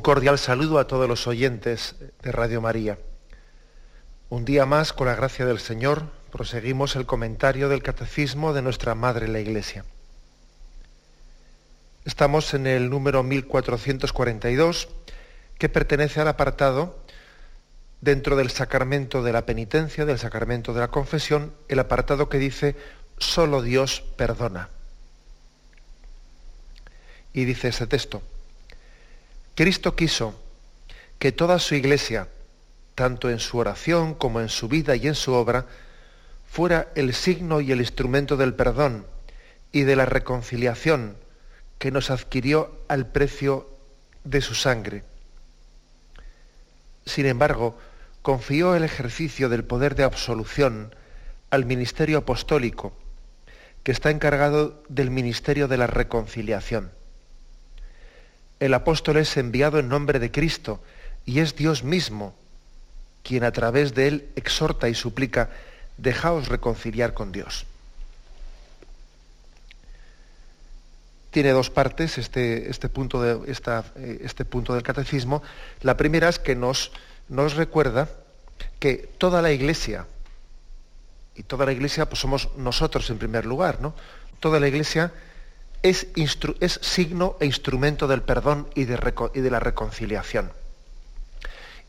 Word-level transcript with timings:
Un 0.00 0.02
cordial 0.02 0.38
saludo 0.38 0.78
a 0.78 0.86
todos 0.86 1.06
los 1.06 1.26
oyentes 1.26 1.94
de 2.22 2.32
Radio 2.32 2.62
María. 2.62 2.96
Un 4.30 4.46
día 4.46 4.64
más, 4.64 4.94
con 4.94 5.08
la 5.08 5.14
gracia 5.14 5.44
del 5.44 5.58
Señor, 5.58 6.04
proseguimos 6.32 6.96
el 6.96 7.04
comentario 7.04 7.68
del 7.68 7.82
Catecismo 7.82 8.54
de 8.54 8.62
nuestra 8.62 8.94
Madre 8.94 9.28
la 9.28 9.40
Iglesia. 9.40 9.84
Estamos 12.06 12.54
en 12.54 12.66
el 12.66 12.88
número 12.88 13.22
1442, 13.22 14.88
que 15.58 15.68
pertenece 15.68 16.18
al 16.22 16.28
apartado 16.28 16.98
dentro 18.00 18.36
del 18.36 18.50
sacramento 18.50 19.22
de 19.22 19.34
la 19.34 19.44
penitencia, 19.44 20.06
del 20.06 20.18
sacramento 20.18 20.72
de 20.72 20.80
la 20.80 20.88
confesión, 20.88 21.52
el 21.68 21.78
apartado 21.78 22.30
que 22.30 22.38
dice, 22.38 22.74
solo 23.18 23.60
Dios 23.60 24.02
perdona. 24.16 24.70
Y 27.34 27.44
dice 27.44 27.68
ese 27.68 27.86
texto, 27.86 28.22
Cristo 29.60 29.94
quiso 29.94 30.40
que 31.18 31.32
toda 31.32 31.58
su 31.58 31.74
iglesia, 31.74 32.28
tanto 32.94 33.28
en 33.28 33.38
su 33.38 33.58
oración 33.58 34.14
como 34.14 34.40
en 34.40 34.48
su 34.48 34.68
vida 34.68 34.96
y 34.96 35.06
en 35.06 35.14
su 35.14 35.34
obra, 35.34 35.66
fuera 36.50 36.88
el 36.94 37.12
signo 37.12 37.60
y 37.60 37.70
el 37.70 37.80
instrumento 37.80 38.38
del 38.38 38.54
perdón 38.54 39.04
y 39.70 39.82
de 39.82 39.96
la 39.96 40.06
reconciliación 40.06 41.18
que 41.78 41.90
nos 41.90 42.10
adquirió 42.10 42.74
al 42.88 43.04
precio 43.08 43.68
de 44.24 44.40
su 44.40 44.54
sangre. 44.54 45.04
Sin 47.04 47.26
embargo, 47.26 47.76
confió 48.22 48.74
el 48.74 48.82
ejercicio 48.82 49.50
del 49.50 49.64
poder 49.64 49.94
de 49.94 50.04
absolución 50.04 50.94
al 51.50 51.66
ministerio 51.66 52.16
apostólico, 52.16 52.94
que 53.82 53.92
está 53.92 54.08
encargado 54.08 54.82
del 54.88 55.10
ministerio 55.10 55.68
de 55.68 55.76
la 55.76 55.86
reconciliación 55.86 56.92
el 58.60 58.74
apóstol 58.74 59.16
es 59.16 59.36
enviado 59.36 59.78
en 59.78 59.88
nombre 59.88 60.18
de 60.18 60.30
Cristo 60.30 60.80
y 61.24 61.40
es 61.40 61.56
Dios 61.56 61.82
mismo 61.82 62.34
quien 63.22 63.44
a 63.44 63.52
través 63.52 63.94
de 63.94 64.08
él 64.08 64.28
exhorta 64.36 64.88
y 64.88 64.94
suplica, 64.94 65.50
dejaos 65.96 66.48
reconciliar 66.48 67.12
con 67.14 67.32
Dios. 67.32 67.66
Tiene 71.30 71.50
dos 71.50 71.70
partes 71.70 72.18
este, 72.18 72.70
este, 72.70 72.88
punto, 72.88 73.22
de, 73.22 73.52
eh, 73.52 74.20
este 74.24 74.44
punto, 74.44 74.74
del 74.74 74.82
catecismo. 74.82 75.42
La 75.82 75.96
primera 75.96 76.28
es 76.28 76.38
que 76.38 76.56
nos, 76.56 76.92
nos 77.28 77.54
recuerda 77.54 78.08
que 78.78 79.08
toda 79.18 79.42
la 79.42 79.52
iglesia, 79.52 80.06
y 81.36 81.42
toda 81.44 81.66
la 81.66 81.72
iglesia 81.72 82.06
pues 82.06 82.20
somos 82.20 82.48
nosotros 82.56 83.08
en 83.10 83.18
primer 83.18 83.46
lugar, 83.46 83.80
¿no? 83.80 83.94
Toda 84.40 84.58
la 84.58 84.68
iglesia 84.68 85.12
es, 85.82 86.08
signo 86.80 87.36
e 87.40 87.46
instrumento 87.46 88.06
del 88.06 88.22
perdón 88.22 88.68
y 88.74 88.84
de, 88.84 88.96
de 89.34 89.50
la 89.50 89.60
reconciliación. 89.60 90.52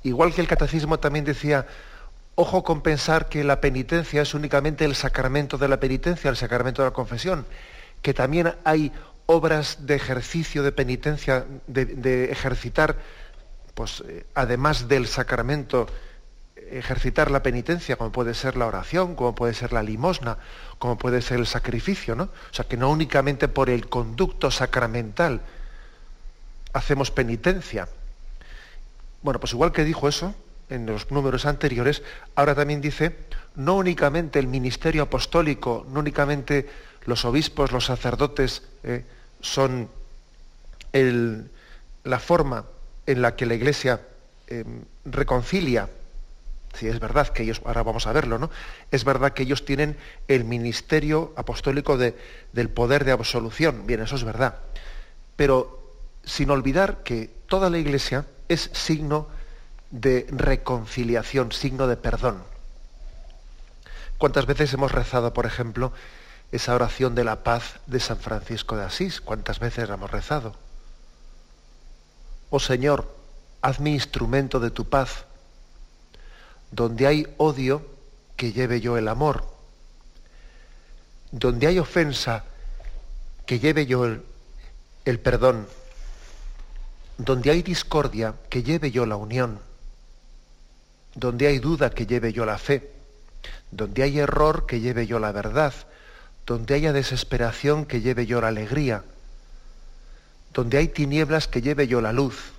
Igual 0.03 0.34
que 0.34 0.41
el 0.41 0.47
catecismo 0.47 1.00
también 1.00 1.25
decía, 1.25 1.68
ojo 2.35 2.63
con 2.63 2.81
pensar 2.81 3.29
que 3.29 3.44
la 3.44 3.62
penitencia 3.62 4.22
es 4.22 4.34
únicamente 4.34 4.85
el 4.85 4.96
sacramento 4.96 5.57
de 5.57 5.68
la 5.68 5.79
penitencia, 5.79 6.29
el 6.29 6.38
sacramento 6.38 6.81
de 6.81 6.90
la 6.90 6.94
confesión, 6.94 7.46
que 8.02 8.13
también 8.13 8.56
hay 8.63 8.91
obras 9.28 9.85
de 9.85 9.96
ejercicio 9.96 10.63
de 10.63 10.72
penitencia, 10.72 11.46
de, 11.68 12.31
ejercitar, 12.31 12.97
pues 13.73 14.03
eh, 14.08 14.25
además 14.34 14.88
del 14.88 15.08
sacramento 15.08 15.88
ejercitar 16.72 17.32
la 17.32 17.44
penitencia, 17.44 17.96
como 17.96 18.12
puede 18.12 18.34
ser 18.34 18.58
la 18.58 18.68
oración, 18.68 19.16
como 19.16 19.36
puede 19.36 19.54
ser 19.54 19.74
la 19.74 19.84
limosna, 19.84 20.38
como 20.80 20.98
puede 20.98 21.22
ser 21.22 21.40
el 21.40 21.48
sacrificio, 21.48 22.16
¿no? 22.16 22.24
O 22.24 22.54
sea, 22.54 22.66
que 22.66 22.78
no 22.78 22.90
únicamente 22.90 23.48
por 23.48 23.70
el 23.70 23.88
conducto 23.88 24.52
sacramental 24.52 25.42
hacemos 26.74 27.12
penitencia. 27.12 27.88
Bueno, 29.22 29.40
pues 29.40 29.54
igual 29.54 29.72
que 29.72 29.84
dijo 29.84 30.08
eso 30.08 30.34
en 30.70 30.86
los 30.86 31.12
números 31.12 31.46
anteriores, 31.46 32.02
ahora 32.36 32.56
también 32.56 32.82
dice, 32.82 33.16
no 33.56 33.76
únicamente 33.76 34.40
el 34.40 34.48
ministerio 34.48 35.03
apostólico, 35.03 35.86
no 35.90 36.00
únicamente 36.00 36.70
los 37.06 37.26
obispos, 37.26 37.72
los 37.72 37.86
sacerdotes 37.86 38.64
eh, 38.84 39.03
son 39.42 39.90
la 42.03 42.20
forma 42.20 42.66
en 43.06 43.22
la 43.22 43.36
que 43.36 43.46
la 43.46 43.53
Iglesia 43.53 44.02
eh, 44.48 44.64
reconcilia 45.06 45.90
si 46.74 46.88
es 46.88 47.00
verdad 47.00 47.28
que 47.28 47.44
ellos, 47.44 47.62
ahora 47.66 47.84
vamos 47.84 48.08
a 48.08 48.14
verlo, 48.14 48.40
¿no? 48.40 48.50
Es 48.92 49.04
verdad 49.04 49.34
que 49.34 49.44
ellos 49.44 49.66
tienen 49.66 49.98
el 50.28 50.46
ministerio 50.46 51.34
apostólico 51.36 51.98
del 51.98 52.70
poder 52.70 53.06
de 53.06 53.12
absolución. 53.12 53.86
Bien, 53.86 54.02
eso 54.02 54.16
es 54.16 54.24
verdad. 54.24 54.56
Pero 55.36 55.82
sin 56.24 56.50
olvidar 56.50 57.04
que 57.04 57.30
toda 57.48 57.70
la 57.70 57.78
iglesia 57.78 58.26
es 58.48 58.70
signo 58.74 59.28
de 59.90 60.26
reconciliación, 60.30 61.52
signo 61.52 61.88
de 61.88 61.98
perdón. 61.98 62.44
¿Cuántas 64.18 64.46
veces 64.46 64.74
hemos 64.74 64.92
rezado, 64.92 65.34
por 65.34 65.46
ejemplo, 65.46 65.92
esa 66.52 66.76
oración 66.76 67.16
de 67.16 67.24
la 67.24 67.44
paz 67.44 67.80
de 67.88 68.00
San 68.00 68.20
Francisco 68.20 68.78
de 68.78 68.86
Asís? 68.86 69.20
¿Cuántas 69.20 69.59
veces 69.59 69.90
la 69.90 69.96
hemos 69.96 70.12
rezado? 70.12 70.56
Oh 72.50 72.59
Señor, 72.59 73.14
hazme 73.62 73.90
instrumento 73.90 74.59
de 74.59 74.72
tu 74.72 74.86
paz 74.86 75.26
donde 76.72 77.06
hay 77.06 77.28
odio, 77.38 77.86
que 78.38 78.54
lleve 78.54 78.80
yo 78.82 78.98
el 78.98 79.08
amor. 79.08 79.46
Donde 81.32 81.68
hay 81.68 81.80
ofensa, 81.80 82.46
que 83.46 83.59
lleve 83.59 83.86
yo 83.86 84.06
el, 85.06 85.20
perdón. 85.20 85.68
Donde 87.18 87.52
hay 87.52 87.62
discordia, 87.62 88.36
que 88.50 88.64
lleve 88.64 88.92
yo 88.92 89.06
la 89.06 89.18
unión. 89.18 89.59
Donde 91.14 91.48
hay 91.48 91.59
duda, 91.59 91.90
que 91.90 92.08
lleve 92.08 92.34
yo 92.34 92.46
la 92.46 92.58
fe. 92.58 92.92
Donde 93.70 94.03
hay 94.03 94.20
error, 94.20 94.66
que 94.66 94.80
lleve 94.80 95.06
yo 95.06 95.20
la 95.20 95.32
verdad. 95.32 95.74
Donde 96.46 96.74
haya 96.74 96.94
desesperación, 96.94 97.86
que 97.86 98.02
lleve 98.02 98.26
yo 98.26 98.41
la 98.41 98.47
alegría. 98.47 99.03
Donde 100.53 100.78
hay 100.78 100.88
tinieblas, 100.88 101.47
que 101.47 101.62
lleve 101.62 101.88
yo 101.88 102.02
la 102.02 102.14
luz 102.14 102.53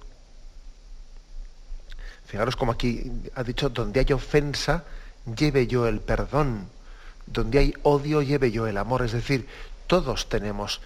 Fijaros 2.32 2.56
como 2.56 2.72
aquí 2.72 3.12
ha 3.34 3.42
dicho, 3.44 3.68
donde 3.68 4.00
hay 4.00 4.10
ofensa, 4.14 4.84
lleve 5.36 5.66
yo 5.66 5.86
el 5.86 6.00
perdón. 6.00 6.66
Donde 7.26 7.58
hay 7.58 7.74
odio, 7.82 8.22
lleve 8.22 8.50
yo 8.50 8.66
el 8.66 8.78
amor. 8.78 9.02
Es 9.02 9.12
decir, 9.12 9.46
todos 9.86 10.30
tenemos 10.30 10.80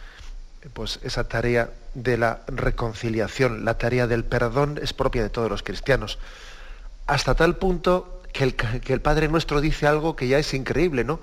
pues, 0.74 0.98
esa 1.04 1.28
tarea 1.28 1.70
de 1.94 2.18
la 2.18 2.40
reconciliación. 2.48 3.64
La 3.64 3.78
tarea 3.78 4.08
del 4.08 4.24
perdón 4.24 4.80
es 4.82 4.92
propia 4.92 5.22
de 5.22 5.30
todos 5.30 5.48
los 5.48 5.62
cristianos. 5.62 6.18
Hasta 7.06 7.36
tal 7.36 7.54
punto 7.54 8.22
que 8.32 8.42
el, 8.42 8.56
que 8.56 8.92
el 8.92 9.00
Padre 9.00 9.28
nuestro 9.28 9.60
dice 9.60 9.86
algo 9.86 10.16
que 10.16 10.26
ya 10.26 10.40
es 10.40 10.52
increíble, 10.52 11.04
¿no? 11.04 11.20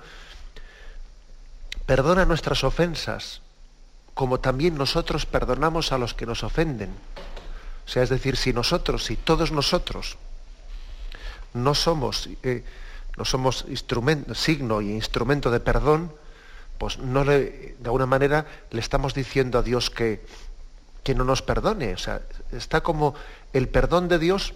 Perdona 1.84 2.24
nuestras 2.24 2.64
ofensas, 2.64 3.42
como 4.14 4.40
también 4.40 4.78
nosotros 4.78 5.26
perdonamos 5.26 5.92
a 5.92 5.98
los 5.98 6.14
que 6.14 6.24
nos 6.24 6.44
ofenden. 6.44 6.94
O 7.86 7.88
sea, 7.88 8.02
es 8.02 8.08
decir, 8.08 8.36
si 8.36 8.52
nosotros, 8.52 9.04
si 9.04 9.16
todos 9.16 9.52
nosotros 9.52 10.16
no 11.52 11.74
somos, 11.74 12.28
eh, 12.42 12.64
no 13.16 13.24
somos 13.24 13.66
signo 14.34 14.80
y 14.80 14.90
instrumento 14.90 15.50
de 15.50 15.60
perdón, 15.60 16.12
pues 16.78 16.98
no 16.98 17.24
de 17.24 17.76
alguna 17.84 18.06
manera 18.06 18.46
le 18.70 18.80
estamos 18.80 19.14
diciendo 19.14 19.58
a 19.58 19.62
Dios 19.62 19.90
que, 19.90 20.24
que 21.02 21.14
no 21.14 21.24
nos 21.24 21.42
perdone. 21.42 21.94
O 21.94 21.98
sea, 21.98 22.22
está 22.52 22.80
como 22.80 23.14
el 23.52 23.68
perdón 23.68 24.08
de 24.08 24.18
Dios 24.18 24.54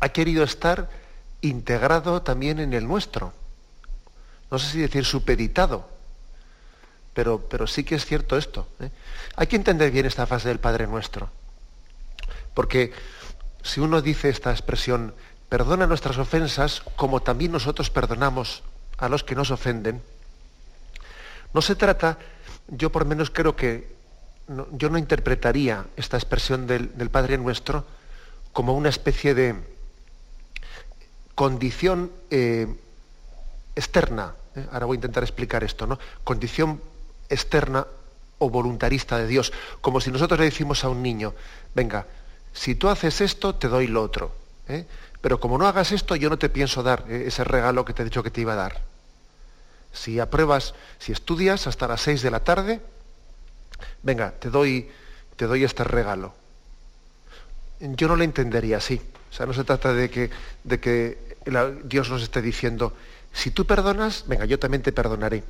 ha 0.00 0.10
querido 0.10 0.44
estar 0.44 0.90
integrado 1.40 2.22
también 2.22 2.58
en 2.58 2.74
el 2.74 2.86
nuestro. 2.86 3.32
No 4.50 4.58
sé 4.58 4.70
si 4.70 4.78
decir 4.80 5.04
supeditado, 5.04 5.88
pero, 7.14 7.40
pero 7.48 7.66
sí 7.66 7.84
que 7.84 7.94
es 7.94 8.04
cierto 8.04 8.36
esto. 8.36 8.68
¿eh? 8.80 8.90
Hay 9.36 9.46
que 9.46 9.56
entender 9.56 9.90
bien 9.90 10.06
esta 10.06 10.26
fase 10.26 10.48
del 10.48 10.60
Padre 10.60 10.86
Nuestro. 10.86 11.30
Porque 12.54 12.92
si 13.62 13.80
uno 13.80 14.00
dice 14.00 14.28
esta 14.28 14.50
expresión, 14.50 15.14
perdona 15.48 15.86
nuestras 15.86 16.18
ofensas 16.18 16.82
como 16.96 17.20
también 17.20 17.52
nosotros 17.52 17.90
perdonamos 17.90 18.62
a 18.98 19.08
los 19.08 19.24
que 19.24 19.34
nos 19.34 19.50
ofenden, 19.50 20.02
no 21.52 21.62
se 21.62 21.76
trata, 21.76 22.18
yo 22.68 22.90
por 22.90 23.04
menos 23.04 23.30
creo 23.30 23.54
que 23.54 23.94
yo 24.72 24.90
no 24.90 24.98
interpretaría 24.98 25.86
esta 25.96 26.16
expresión 26.16 26.66
del, 26.66 26.90
Padre 27.10 27.38
Nuestro 27.38 27.84
como 28.52 28.74
una 28.74 28.88
especie 28.88 29.34
de 29.34 29.54
condición 31.34 32.10
eh, 32.30 32.66
externa. 33.74 34.34
¿eh? 34.54 34.66
Ahora 34.72 34.86
voy 34.86 34.96
a 34.96 34.98
intentar 34.98 35.22
explicar 35.22 35.64
esto, 35.64 35.86
¿no? 35.86 35.98
Condición 36.24 36.80
externa 37.28 37.86
o 38.38 38.50
voluntarista 38.50 39.16
de 39.18 39.26
Dios, 39.26 39.52
como 39.80 40.00
si 40.00 40.10
nosotros 40.10 40.38
le 40.38 40.46
decimos 40.46 40.84
a 40.84 40.88
un 40.88 41.02
niño, 41.02 41.34
venga, 41.74 42.06
si 42.54 42.76
tú 42.76 42.88
haces 42.88 43.20
esto, 43.20 43.56
te 43.56 43.68
doy 43.68 43.88
lo 43.88 44.02
otro. 44.02 44.32
¿eh? 44.68 44.86
Pero 45.20 45.40
como 45.40 45.58
no 45.58 45.66
hagas 45.66 45.92
esto, 45.92 46.16
yo 46.16 46.30
no 46.30 46.38
te 46.38 46.48
pienso 46.48 46.82
dar 46.82 47.04
ese 47.10 47.44
regalo 47.44 47.84
que 47.84 47.92
te 47.92 48.02
he 48.02 48.04
dicho 48.04 48.22
que 48.22 48.30
te 48.30 48.40
iba 48.40 48.52
a 48.52 48.56
dar. 48.56 48.80
Si 49.92 50.20
apruebas, 50.20 50.74
si 50.98 51.12
estudias 51.12 51.66
hasta 51.66 51.88
las 51.88 52.00
seis 52.00 52.22
de 52.22 52.30
la 52.30 52.40
tarde, 52.40 52.80
venga, 54.02 54.30
te 54.32 54.50
doy, 54.50 54.88
te 55.36 55.46
doy 55.46 55.64
este 55.64 55.82
regalo. 55.84 56.32
Yo 57.80 58.08
no 58.08 58.16
lo 58.16 58.22
entendería 58.22 58.78
así. 58.78 59.00
O 59.30 59.34
sea, 59.34 59.46
no 59.46 59.52
se 59.52 59.64
trata 59.64 59.92
de 59.92 60.08
que, 60.08 60.30
de 60.62 60.78
que 60.80 61.36
Dios 61.84 62.08
nos 62.08 62.22
esté 62.22 62.40
diciendo, 62.40 62.92
si 63.32 63.50
tú 63.50 63.66
perdonas, 63.66 64.24
venga, 64.28 64.44
yo 64.44 64.60
también 64.60 64.82
te 64.82 64.92
perdonaré. 64.92 65.42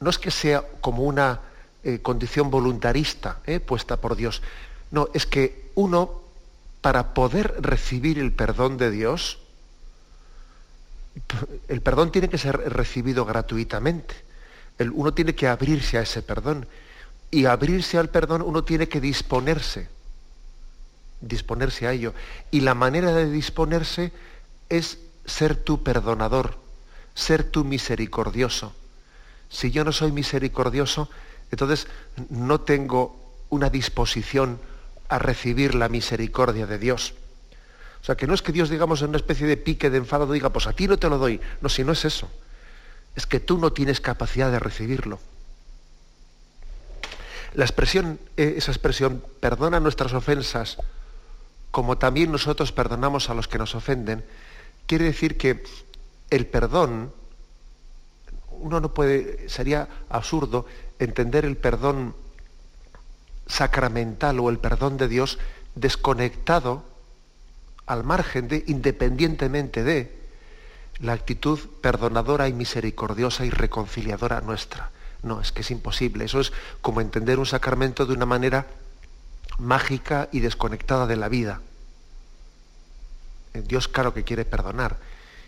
No 0.00 0.08
es 0.08 0.18
que 0.18 0.30
sea 0.30 0.64
como 0.80 1.02
una 1.02 1.40
eh, 1.84 2.00
condición 2.00 2.50
voluntarista 2.50 3.40
eh, 3.44 3.60
puesta 3.60 3.98
por 3.98 4.16
Dios. 4.16 4.42
No, 4.90 5.08
es 5.12 5.26
que 5.26 5.65
uno, 5.76 6.22
para 6.80 7.14
poder 7.14 7.54
recibir 7.60 8.18
el 8.18 8.32
perdón 8.32 8.76
de 8.76 8.90
Dios, 8.90 9.38
el 11.68 11.80
perdón 11.80 12.10
tiene 12.10 12.28
que 12.28 12.38
ser 12.38 12.56
recibido 12.72 13.24
gratuitamente. 13.24 14.14
uno 14.92 15.14
tiene 15.14 15.34
que 15.34 15.48
abrirse 15.48 15.98
a 15.98 16.02
ese 16.02 16.22
perdón 16.22 16.66
y 17.30 17.46
abrirse 17.46 17.98
al 17.98 18.08
perdón 18.08 18.42
uno 18.42 18.64
tiene 18.64 18.88
que 18.88 19.00
disponerse, 19.00 19.88
disponerse 21.20 21.86
a 21.86 21.92
ello. 21.92 22.14
Y 22.50 22.60
la 22.60 22.74
manera 22.74 23.12
de 23.12 23.30
disponerse 23.30 24.12
es 24.68 24.98
ser 25.24 25.56
tu 25.56 25.82
perdonador, 25.82 26.58
ser 27.14 27.44
tu 27.44 27.64
misericordioso. 27.64 28.72
Si 29.48 29.70
yo 29.70 29.84
no 29.84 29.92
soy 29.92 30.12
misericordioso, 30.12 31.08
entonces 31.50 31.86
no 32.30 32.60
tengo 32.60 33.16
una 33.48 33.70
disposición 33.70 34.58
a 35.08 35.18
recibir 35.18 35.74
la 35.74 35.88
misericordia 35.88 36.66
de 36.66 36.78
Dios. 36.78 37.14
O 38.02 38.04
sea, 38.06 38.16
que 38.16 38.26
no 38.26 38.34
es 38.34 38.42
que 38.42 38.52
Dios, 38.52 38.70
digamos, 38.70 39.02
en 39.02 39.08
una 39.08 39.18
especie 39.18 39.46
de 39.46 39.56
pique 39.56 39.90
de 39.90 39.98
enfado 39.98 40.30
diga, 40.32 40.50
pues 40.50 40.66
a 40.66 40.72
ti 40.72 40.86
no 40.86 40.96
te 40.96 41.08
lo 41.08 41.18
doy. 41.18 41.40
No, 41.60 41.68
si 41.68 41.82
no 41.82 41.92
es 41.92 42.04
eso. 42.04 42.30
Es 43.16 43.26
que 43.26 43.40
tú 43.40 43.58
no 43.58 43.72
tienes 43.72 44.00
capacidad 44.00 44.50
de 44.50 44.58
recibirlo. 44.58 45.18
La 47.54 47.64
expresión, 47.64 48.20
eh, 48.36 48.54
esa 48.58 48.70
expresión, 48.70 49.24
perdona 49.40 49.80
nuestras 49.80 50.12
ofensas, 50.12 50.76
como 51.70 51.98
también 51.98 52.30
nosotros 52.30 52.70
perdonamos 52.70 53.28
a 53.28 53.34
los 53.34 53.48
que 53.48 53.58
nos 53.58 53.74
ofenden, 53.74 54.24
quiere 54.86 55.06
decir 55.06 55.36
que 55.36 55.64
el 56.30 56.46
perdón, 56.46 57.12
uno 58.50 58.80
no 58.80 58.94
puede, 58.94 59.48
sería 59.48 59.88
absurdo 60.08 60.66
entender 60.98 61.44
el 61.44 61.56
perdón 61.56 62.14
sacramental 63.46 64.40
o 64.40 64.50
el 64.50 64.58
perdón 64.58 64.96
de 64.96 65.08
Dios 65.08 65.38
desconectado, 65.74 66.84
al 67.86 68.02
margen 68.02 68.48
de, 68.48 68.64
independientemente 68.66 69.84
de, 69.84 70.16
la 70.98 71.12
actitud 71.12 71.58
perdonadora 71.80 72.48
y 72.48 72.52
misericordiosa 72.52 73.44
y 73.44 73.50
reconciliadora 73.50 74.40
nuestra. 74.40 74.90
No, 75.22 75.40
es 75.40 75.52
que 75.52 75.60
es 75.60 75.70
imposible. 75.70 76.24
Eso 76.24 76.40
es 76.40 76.52
como 76.80 77.00
entender 77.00 77.38
un 77.38 77.46
sacramento 77.46 78.06
de 78.06 78.14
una 78.14 78.26
manera 78.26 78.66
mágica 79.58 80.28
y 80.32 80.40
desconectada 80.40 81.06
de 81.06 81.16
la 81.16 81.28
vida. 81.28 81.60
Dios 83.54 83.88
claro 83.88 84.12
que 84.12 84.24
quiere 84.24 84.44
perdonar 84.44 84.96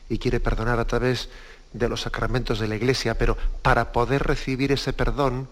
y 0.08 0.18
quiere 0.18 0.40
perdonar 0.40 0.78
a 0.80 0.86
través 0.86 1.28
de 1.72 1.88
los 1.88 2.02
sacramentos 2.02 2.58
de 2.58 2.68
la 2.68 2.76
Iglesia, 2.76 3.18
pero 3.18 3.36
para 3.62 3.92
poder 3.92 4.22
recibir 4.22 4.72
ese 4.72 4.92
perdón 4.92 5.48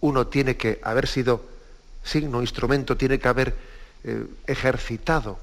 uno 0.00 0.26
tiene 0.26 0.56
que 0.56 0.80
haber 0.82 1.06
sido 1.06 1.44
signo, 2.02 2.40
instrumento, 2.40 2.96
tiene 2.96 3.18
que 3.18 3.28
haber 3.28 3.56
eh, 4.04 4.26
ejercitado 4.46 5.38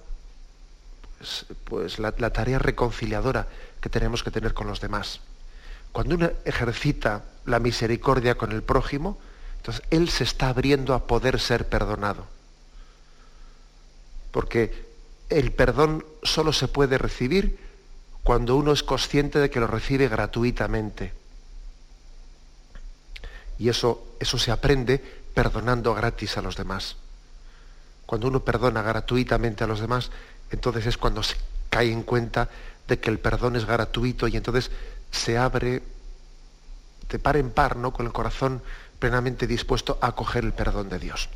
pues, 1.18 1.46
pues 1.64 2.00
la 2.00 2.12
tarea 2.12 2.60
reconciliadora 2.60 3.48
que 3.82 3.90
tenemos 3.90 4.24
que 4.24 4.32
tener 4.32 4.54
con 4.54 4.68
los 4.68 4.82
demás. 4.82 5.22
Cuando 5.92 6.16
uno 6.16 6.32
ejercita 6.46 7.24
la 7.46 7.60
misericordia 7.60 8.36
con 8.36 8.52
el 8.52 8.62
prójimo, 8.62 9.18
entonces 9.58 9.84
él 9.90 10.10
se 10.10 10.24
está 10.24 10.50
abriendo 10.50 10.94
a 10.94 11.08
poder 11.08 11.40
ser 11.40 11.68
perdonado. 11.68 12.26
Porque 14.32 14.88
el 15.30 15.52
perdón 15.52 16.06
solo 16.24 16.54
se 16.54 16.68
puede 16.68 16.98
recibir 16.98 17.60
cuando 18.24 18.56
uno 18.56 18.72
es 18.74 18.84
consciente 18.84 19.40
de 19.40 19.50
que 19.50 19.60
lo 19.60 19.68
recibe 19.68 20.08
gratuitamente. 20.08 21.14
Y 23.58 23.70
eso, 23.70 24.06
eso 24.20 24.38
se 24.38 24.52
aprende 24.52 25.17
perdonando 25.38 25.94
gratis 25.94 26.36
a 26.40 26.42
los 26.42 26.56
demás. 26.56 26.96
Cuando 28.08 28.28
uno 28.28 28.40
perdona 28.40 28.82
gratuitamente 28.82 29.64
a 29.64 29.68
los 29.68 29.80
demás, 29.80 30.10
entonces 30.50 30.88
es 30.88 30.98
cuando 30.98 31.22
se 31.22 31.36
cae 31.70 31.92
en 31.92 32.02
cuenta 32.02 32.50
de 32.88 33.00
que 33.00 33.12
el 33.12 33.20
perdón 33.20 33.56
es 33.56 33.66
gratuito 33.66 34.28
y 34.28 34.36
entonces 34.36 34.72
se 35.12 35.38
abre 35.38 35.84
de 37.08 37.20
par 37.20 37.38
en 37.38 37.52
par, 37.52 37.76
¿no? 37.76 37.94
con 37.94 38.08
el 38.08 38.14
corazón 38.14 38.64
plenamente 38.98 39.46
dispuesto 39.46 40.00
a 40.02 40.08
acoger 40.08 40.44
el 40.44 40.54
perdón 40.54 40.90
de 40.90 40.98
Dios. 40.98 41.30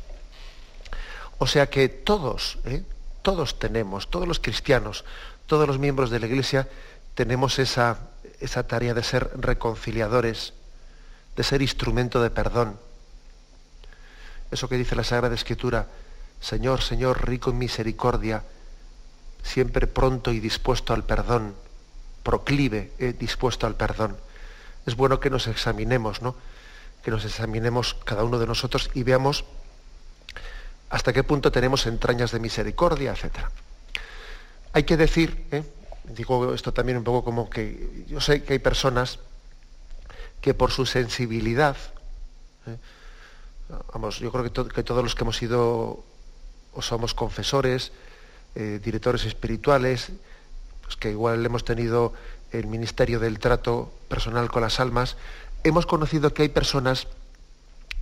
O 1.38 1.46
sea 1.46 1.70
que 1.70 1.88
todos, 1.88 2.58
¿eh? 2.64 2.82
todos 3.22 3.60
tenemos, 3.60 4.10
todos 4.10 4.26
los 4.26 4.40
cristianos, 4.40 5.04
todos 5.46 5.68
los 5.68 5.78
miembros 5.78 6.10
de 6.10 6.18
la 6.18 6.26
Iglesia, 6.26 6.68
tenemos 7.14 7.60
esa, 7.60 7.98
esa 8.40 8.66
tarea 8.66 8.94
de 8.94 9.04
ser 9.04 9.30
reconciliadores, 9.36 10.54
de 11.36 11.44
ser 11.44 11.62
instrumento 11.62 12.20
de 12.20 12.30
perdón. 12.30 12.80
Eso 14.52 14.68
que 14.68 14.76
dice 14.76 14.94
la 14.94 15.02
Sagrada 15.02 15.34
Escritura, 15.34 15.86
Señor, 16.38 16.82
Señor, 16.82 17.26
rico 17.26 17.50
en 17.50 17.58
misericordia, 17.58 18.44
siempre 19.42 19.86
pronto 19.86 20.30
y 20.30 20.40
dispuesto 20.40 20.92
al 20.92 21.04
perdón, 21.04 21.54
proclive, 22.22 22.92
eh, 22.98 23.14
dispuesto 23.18 23.66
al 23.66 23.76
perdón. 23.76 24.14
Es 24.84 24.94
bueno 24.94 25.20
que 25.20 25.30
nos 25.30 25.46
examinemos, 25.46 26.20
¿no? 26.20 26.36
Que 27.02 27.10
nos 27.10 27.24
examinemos 27.24 27.94
cada 28.04 28.24
uno 28.24 28.38
de 28.38 28.46
nosotros 28.46 28.90
y 28.92 29.04
veamos 29.04 29.46
hasta 30.90 31.14
qué 31.14 31.24
punto 31.24 31.50
tenemos 31.50 31.86
entrañas 31.86 32.30
de 32.30 32.38
misericordia, 32.38 33.12
etc. 33.12 33.46
Hay 34.74 34.82
que 34.82 34.98
decir, 34.98 35.46
¿eh? 35.50 35.64
digo 36.04 36.52
esto 36.52 36.74
también 36.74 36.98
un 36.98 37.04
poco 37.04 37.24
como 37.24 37.48
que 37.48 38.04
yo 38.06 38.20
sé 38.20 38.42
que 38.42 38.52
hay 38.52 38.58
personas 38.58 39.18
que 40.42 40.52
por 40.52 40.72
su 40.72 40.84
sensibilidad, 40.84 41.78
¿eh? 42.66 42.76
Yo 44.20 44.32
creo 44.32 44.44
que, 44.44 44.72
que, 44.74 44.82
todos 44.82 45.02
los 45.02 45.14
que 45.14 45.24
hemos 45.24 45.36
sido 45.36 46.04
o 46.74 46.82
somos 46.82 47.14
confesores, 47.14 47.92
eh, 48.54 48.80
directores 48.82 49.24
espirituales, 49.24 50.12
pues 50.82 50.96
que 50.96 51.10
igual 51.10 51.44
hemos 51.44 51.64
tenido 51.64 52.12
el 52.50 52.66
ministerio 52.66 53.18
del 53.18 53.38
trato 53.38 53.92
personal 54.08 54.50
con 54.50 54.62
las 54.62 54.80
almas, 54.80 55.16
hemos 55.64 55.86
conocido 55.86 56.34
que 56.34 56.42
hay 56.42 56.48
personas 56.48 57.06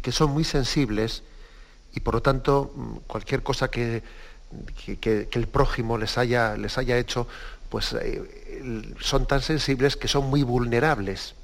que 0.02 0.12
son 0.12 0.30
muy 0.30 0.44
sensibles 0.44 1.22
y 1.92 2.00
por 2.00 2.14
lo 2.14 2.22
tanto 2.22 2.72
mm, 2.74 2.96
cualquier 3.06 3.42
cosa 3.42 3.68
que, 3.68 4.02
el 5.32 5.48
prójimo 5.48 5.98
les 5.98 6.18
haya, 6.18 6.56
les 6.56 6.78
haya 6.78 6.98
hecho, 6.98 7.28
pues 7.68 7.92
eh, 7.92 8.94
son 9.00 9.26
tan 9.26 9.42
sensibles 9.42 9.96
que 9.96 10.08
son 10.08 10.24
muy 10.26 10.42
vulnerables 10.42 11.34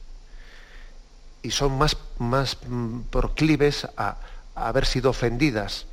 y 1.47 1.53
son 1.53 1.79
más, 1.79 1.97
más 2.19 2.59
mm, 2.67 3.03
proclives 3.03 3.87
a, 3.97 4.17
haber 4.57 4.85
sido 4.87 5.11
ofendidas 5.11 5.87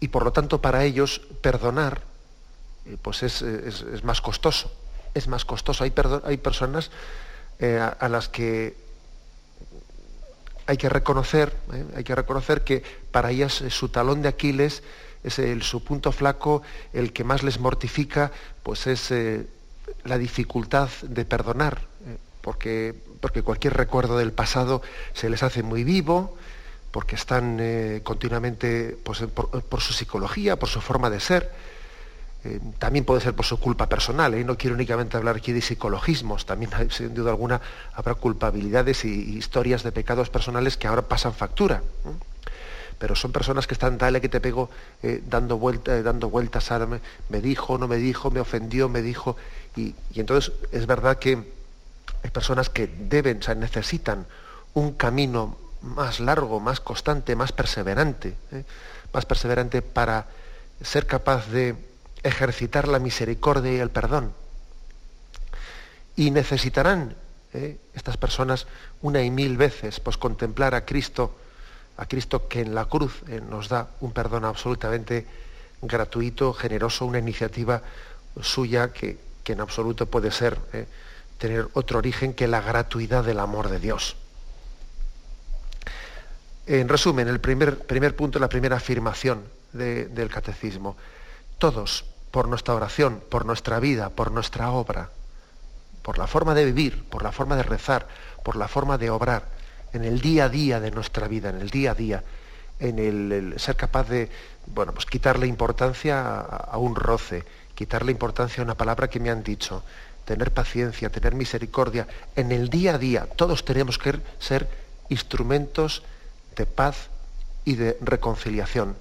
y 0.00 0.08
por 0.08 0.22
lo 0.22 0.32
tanto 0.32 0.60
para 0.60 0.84
ellos 0.84 1.22
perdonar 1.40 2.02
eh, 2.86 2.96
pues 3.00 3.22
es, 3.22 3.42
más 4.04 4.20
costoso. 4.20 4.70
Es 5.14 5.26
más 5.26 5.44
costoso. 5.44 5.82
Hay, 5.82 5.92
hay 6.24 6.36
personas 6.36 6.90
eh, 7.58 7.80
a, 7.80 8.08
las 8.08 8.28
que 8.28 8.76
hay 10.66 10.76
que 10.76 10.88
reconocer, 10.88 11.52
eh, 11.72 11.84
hay 11.96 12.04
que 12.04 12.14
reconocer 12.14 12.62
que 12.62 12.84
para 13.10 13.30
ellas 13.30 13.64
su 13.70 13.88
talón 13.88 14.22
de 14.22 14.28
Aquiles 14.28 14.82
es 15.24 15.38
el, 15.40 15.62
su 15.62 15.82
punto 15.82 16.12
flaco, 16.12 16.62
el 16.92 17.12
que 17.12 17.24
más 17.24 17.42
les 17.42 17.58
mortifica, 17.58 18.30
pues 18.62 18.86
es 18.86 19.12
la 20.04 20.18
dificultad 20.18 20.90
de 21.02 21.24
perdonar, 21.24 21.80
porque, 22.42 22.94
porque 23.20 23.42
cualquier 23.42 23.74
recuerdo 23.74 24.18
del 24.18 24.32
pasado 24.32 24.82
se 25.12 25.28
les 25.30 25.42
hace 25.42 25.62
muy 25.62 25.84
vivo, 25.84 26.36
porque 26.90 27.16
están 27.16 27.58
eh, 27.60 28.00
continuamente 28.02 28.96
pues, 29.02 29.22
por, 29.22 29.80
su 29.80 29.92
psicología, 29.92 30.56
por 30.56 30.68
su 30.68 30.80
forma 30.80 31.10
de 31.10 31.20
ser. 31.20 31.52
Eh, 32.44 32.60
también 32.78 33.04
puede 33.04 33.20
ser 33.20 33.34
por 33.34 33.44
su 33.44 33.58
culpa 33.58 33.88
personal. 33.88 34.32
¿eh? 34.34 34.44
No 34.44 34.56
quiero 34.56 34.74
únicamente 34.74 35.16
hablar 35.16 35.36
aquí 35.36 35.52
de 35.52 35.60
psicologismos, 35.60 36.46
también 36.46 36.70
sin 36.90 37.14
duda 37.14 37.30
alguna 37.30 37.60
habrá 37.94 38.14
culpabilidades 38.14 39.04
y, 39.04 39.36
historias 39.36 39.82
de 39.82 39.92
pecados 39.92 40.30
personales 40.30 40.76
que 40.76 40.86
ahora 40.86 41.02
pasan 41.02 41.34
factura. 41.34 41.82
Pero 42.98 43.14
son 43.14 43.30
personas 43.30 43.66
que 43.66 43.74
están, 43.74 43.96
dale 43.98 44.20
que 44.20 44.28
te 44.28 44.40
pego, 44.40 44.70
dando, 45.26 45.56
vuelta, 45.56 46.02
dando 46.02 46.30
vueltas, 46.30 46.72
a, 46.72 46.84
me, 46.84 47.40
dijo, 47.40 47.78
no 47.78 47.86
me 47.86 47.96
dijo, 47.96 48.30
me 48.32 48.40
ofendió, 48.40 48.88
me 48.88 49.02
dijo. 49.02 49.36
Y, 49.76 49.94
y 50.12 50.18
entonces 50.18 50.52
es 50.72 50.86
verdad 50.86 51.18
que 51.20 51.57
hay 52.22 52.30
personas 52.30 52.68
que 52.70 52.86
deben, 52.86 53.38
o 53.38 53.42
sea, 53.42 53.54
necesitan 53.54 54.26
un 54.74 54.92
camino 54.92 55.56
más 55.82 56.20
largo, 56.20 56.60
más 56.60 56.80
constante, 56.80 57.36
más 57.36 57.52
perseverante, 57.52 58.34
¿eh? 58.52 58.64
más 59.12 59.26
perseverante 59.26 59.82
para 59.82 60.26
ser 60.82 61.06
capaz 61.06 61.46
de 61.48 61.76
ejercitar 62.22 62.88
la 62.88 62.98
misericordia 62.98 63.72
y 63.72 63.78
el 63.78 63.90
perdón. 63.90 64.32
Y 66.16 66.30
necesitarán 66.30 67.14
¿eh? 67.54 67.78
estas 67.94 68.16
personas 68.16 68.66
una 69.02 69.22
y 69.22 69.30
mil 69.30 69.56
veces 69.56 70.00
pues, 70.00 70.16
contemplar 70.16 70.74
a 70.74 70.84
Cristo, 70.84 71.36
a 71.96 72.06
Cristo 72.06 72.48
que 72.48 72.60
en 72.60 72.74
la 72.74 72.86
cruz 72.86 73.22
¿eh? 73.28 73.40
nos 73.48 73.68
da 73.68 73.88
un 74.00 74.12
perdón 74.12 74.44
absolutamente 74.44 75.26
gratuito, 75.80 76.52
generoso, 76.52 77.06
una 77.06 77.18
iniciativa 77.18 77.82
suya 78.40 78.92
que, 78.92 79.18
que 79.44 79.52
en 79.52 79.60
absoluto 79.60 80.06
puede 80.06 80.30
ser 80.32 80.58
tener 81.38 81.68
otro 81.72 81.98
origen 81.98 82.34
que 82.34 82.48
la 82.48 82.60
gratuidad 82.60 83.24
del 83.24 83.40
amor 83.40 83.68
de 83.68 83.78
Dios. 83.78 84.16
En 86.66 86.88
resumen, 86.88 87.28
el 87.28 87.40
primer, 87.40 87.78
primer 87.78 88.14
punto, 88.14 88.38
la 88.38 88.48
primera 88.48 88.76
afirmación 88.76 89.44
del 89.72 90.28
catecismo. 90.30 90.96
Todos, 91.58 92.04
por 92.30 92.48
nuestra 92.48 92.74
oración, 92.74 93.22
por 93.30 93.46
nuestra 93.46 93.80
vida, 93.80 94.10
por 94.10 94.30
nuestra 94.30 94.70
obra, 94.70 95.10
por 96.02 96.18
la 96.18 96.26
forma 96.26 96.54
de 96.54 96.64
vivir, 96.64 97.04
por 97.04 97.22
la 97.22 97.32
forma 97.32 97.56
de 97.56 97.62
rezar, 97.62 98.06
por 98.42 98.56
la 98.56 98.68
forma 98.68 98.98
de 98.98 99.10
obrar, 99.10 99.48
en 99.92 100.04
el 100.04 100.20
día 100.20 100.44
a 100.44 100.48
día 100.48 100.80
de 100.80 100.90
nuestra 100.90 101.28
vida, 101.28 101.50
en 101.50 101.60
el 101.60 101.70
día 101.70 101.92
a 101.92 101.94
día, 101.94 102.24
en 102.80 102.98
el, 102.98 103.54
ser 103.58 103.76
capaz 103.76 104.08
de, 104.08 104.30
bueno, 104.66 104.92
pues 104.92 105.06
quitarle 105.06 105.46
importancia 105.46 106.40
a, 106.40 106.78
un 106.78 106.94
roce, 106.94 107.44
quitarle 107.74 108.12
importancia 108.12 108.62
a 108.62 108.64
una 108.64 108.74
palabra 108.74 109.08
que 109.08 109.20
me 109.20 109.30
han 109.30 109.42
dicho, 109.42 109.82
tener 110.28 110.50
paciencia, 110.52 111.08
tener 111.08 111.34
misericordia. 111.34 112.06
En 112.36 112.52
el 112.52 112.68
día 112.68 112.96
a 112.96 112.98
día 112.98 113.26
todos 113.34 113.64
tenemos 113.64 113.96
que 113.96 114.20
ser 114.38 114.68
instrumentos 115.08 116.02
de 116.54 116.66
paz 116.66 117.08
y 117.64 117.76
de 117.76 117.96
reconciliación. 118.02 118.94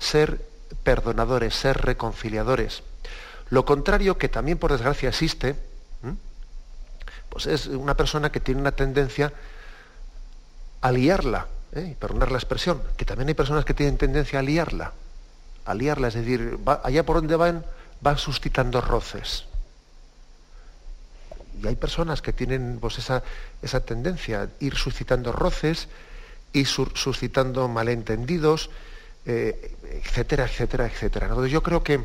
Ser 0.00 0.44
perdonadores, 0.82 1.54
ser 1.54 1.78
reconciliadores. 1.78 2.82
Lo 3.48 3.64
contrario, 3.64 4.18
que 4.18 4.28
también 4.28 4.58
por 4.58 4.72
desgracia 4.72 5.08
existe, 5.08 5.54
pues 7.28 7.46
es 7.46 7.68
una 7.68 7.96
persona 7.96 8.32
que 8.32 8.40
tiene 8.40 8.60
una 8.60 8.72
tendencia 8.72 9.32
a 10.80 10.90
liarla, 10.90 11.46
¿eh? 11.74 11.94
perdonar 11.96 12.32
la 12.32 12.38
expresión, 12.38 12.82
que 12.96 13.04
también 13.04 13.28
hay 13.28 13.34
personas 13.34 13.64
que 13.64 13.72
tienen 13.72 13.98
tendencia 13.98 14.40
a 14.40 14.42
liarla, 14.42 14.92
a 15.64 15.74
liarla, 15.74 16.08
es 16.08 16.14
decir, 16.14 16.58
allá 16.82 17.06
por 17.06 17.16
donde 17.16 17.36
van, 17.36 17.64
van 18.00 18.18
suscitando 18.18 18.80
roces. 18.80 19.46
Y 21.62 21.68
hay 21.68 21.76
personas 21.76 22.22
que 22.22 22.32
tienen 22.32 22.78
pues, 22.80 22.98
esa, 22.98 23.22
esa 23.62 23.80
tendencia 23.80 24.48
ir 24.58 24.74
suscitando 24.74 25.32
roces, 25.32 25.88
y 26.52 26.64
suscitando 26.64 27.68
malentendidos, 27.68 28.70
eh, 29.24 29.76
etcétera, 30.04 30.44
etcétera, 30.44 30.86
etcétera. 30.86 31.26
Entonces 31.26 31.52
yo 31.52 31.62
creo 31.62 31.82
que, 31.82 32.00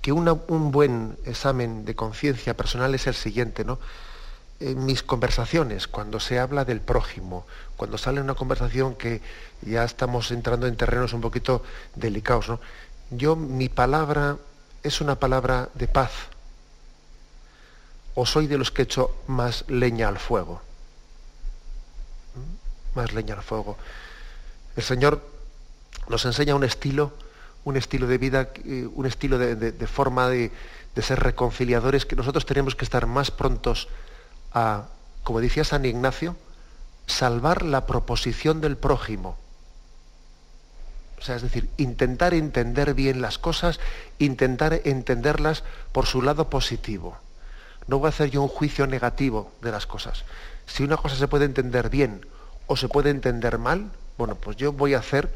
que 0.00 0.12
un 0.12 0.72
buen 0.72 1.16
examen 1.24 1.84
de 1.84 1.94
conciencia 1.94 2.56
personal 2.56 2.94
es 2.94 3.06
el 3.06 3.14
siguiente, 3.14 3.64
¿no? 3.64 3.78
En 4.58 4.84
mis 4.84 5.02
conversaciones, 5.02 5.88
cuando 5.88 6.20
se 6.20 6.38
habla 6.38 6.64
del 6.64 6.80
prójimo, 6.80 7.46
cuando 7.76 7.98
sale 7.98 8.20
una 8.20 8.34
conversación 8.34 8.94
que 8.94 9.20
ya 9.62 9.84
estamos 9.84 10.30
entrando 10.30 10.66
en 10.66 10.76
terrenos 10.76 11.12
un 11.12 11.20
poquito 11.20 11.62
delicados, 11.94 12.48
¿no? 12.48 12.60
Yo, 13.10 13.36
mi 13.36 13.68
palabra 13.68 14.38
es 14.82 15.00
una 15.00 15.16
palabra 15.16 15.68
de 15.74 15.88
paz, 15.88 16.10
o 18.14 18.26
soy 18.26 18.46
de 18.46 18.58
los 18.58 18.70
que 18.70 18.82
echo 18.82 19.14
más 19.26 19.64
leña 19.68 20.08
al 20.08 20.18
fuego 20.18 20.60
más 22.94 23.12
leña 23.12 23.34
al 23.34 23.42
fuego. 23.42 23.76
El 24.76 24.82
Señor 24.82 25.22
nos 26.08 26.24
enseña 26.24 26.54
un 26.54 26.64
estilo, 26.64 27.12
un 27.64 27.76
estilo 27.76 28.06
de 28.06 28.18
vida, 28.18 28.48
eh, 28.64 28.88
un 28.92 29.06
estilo 29.06 29.38
de, 29.38 29.86
forma 29.86 30.28
de, 30.28 30.50
ser 31.00 31.20
reconciliadores 31.20 32.06
que 32.06 32.16
nosotros 32.16 32.46
tenemos 32.46 32.74
que 32.74 32.84
estar 32.84 33.06
más 33.06 33.30
prontos 33.30 33.88
a, 34.52 34.86
como 35.22 35.40
decía 35.40 35.64
San 35.64 35.84
Ignacio, 35.84 36.36
salvar 37.06 37.62
la 37.62 37.86
proposición 37.86 38.60
del 38.60 38.76
prójimo. 38.76 39.38
O 41.18 41.24
sea, 41.24 41.36
es 41.36 41.42
decir, 41.42 41.68
intentar 41.76 42.34
entender 42.34 42.94
bien 42.94 43.22
las 43.22 43.38
cosas, 43.38 43.78
intentar 44.18 44.80
entenderlas 44.84 45.62
por 45.92 46.06
su 46.06 46.20
lado 46.20 46.50
positivo. 46.50 47.16
No 47.86 47.98
voy 47.98 48.06
a 48.06 48.10
hacer 48.10 48.30
yo 48.30 48.42
un 48.42 48.48
juicio 48.48 48.86
negativo 48.86 49.52
de 49.60 49.72
las 49.72 49.86
cosas. 49.86 50.24
Si 50.66 50.82
una 50.82 50.96
cosa 50.96 51.16
se 51.16 51.28
puede 51.28 51.44
entender 51.44 51.90
bien 51.90 52.24
o 52.66 52.76
se 52.76 52.88
puede 52.88 53.10
entender 53.10 53.58
mal, 53.58 53.90
bueno, 54.16 54.36
pues 54.36 54.56
yo 54.56 54.72
voy 54.72 54.94
a 54.94 54.98
hacer, 54.98 55.30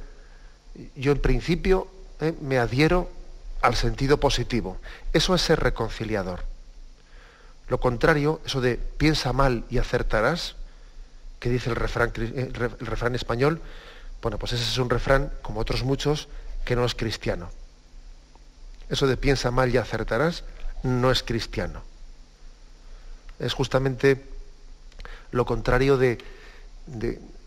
yo 0.94 1.12
en 1.12 1.20
principio 1.20 1.88
eh, 2.20 2.34
me 2.40 2.58
adhiero 2.58 3.10
al 3.62 3.74
sentido 3.74 4.18
positivo. 4.18 4.78
Eso 5.12 5.34
es 5.34 5.42
ser 5.42 5.60
reconciliador. 5.60 6.44
Lo 7.68 7.80
contrario, 7.80 8.40
eso 8.46 8.60
de 8.60 8.76
piensa 8.76 9.32
mal 9.32 9.64
y 9.70 9.78
acertarás, 9.78 10.54
que 11.40 11.50
dice 11.50 11.70
el 11.70 11.76
refrán, 11.76 12.12
eh, 12.16 12.50
el 12.54 12.86
refrán 12.86 13.14
español, 13.14 13.60
bueno, 14.22 14.38
pues 14.38 14.52
ese 14.52 14.62
es 14.62 14.78
un 14.78 14.88
refrán, 14.90 15.32
como 15.42 15.60
otros 15.60 15.82
muchos, 15.82 16.28
que 16.64 16.76
no 16.76 16.84
es 16.84 16.94
cristiano. 16.94 17.50
Eso 18.88 19.06
de 19.06 19.16
piensa 19.16 19.50
mal 19.50 19.72
y 19.72 19.78
acertarás 19.78 20.44
no 20.82 21.10
es 21.10 21.22
cristiano. 21.22 21.82
Es 23.38 23.52
justamente 23.52 24.24
lo 25.32 25.44
contrario 25.44 25.96
de 25.96 26.18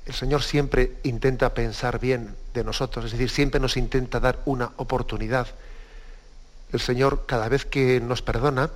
el 0.10 0.16
Señor 0.16 0.42
siempre 0.42 0.94
intenta 1.04 1.54
pensar 1.54 2.00
bien 2.00 2.36
de 2.56 2.64
nosotros, 2.64 3.06
es 3.06 3.12
decir, 3.12 3.30
siempre 3.30 3.60
nos 3.60 3.78
intenta 3.78 4.20
dar 4.20 4.40
una 4.46 4.72
oportunidad. 4.78 5.48
El 6.74 6.80
Señor 6.80 7.26
cada 7.28 7.48
vez 7.48 7.66
que 7.66 8.02
nos 8.02 8.24
perdona, 8.24 8.72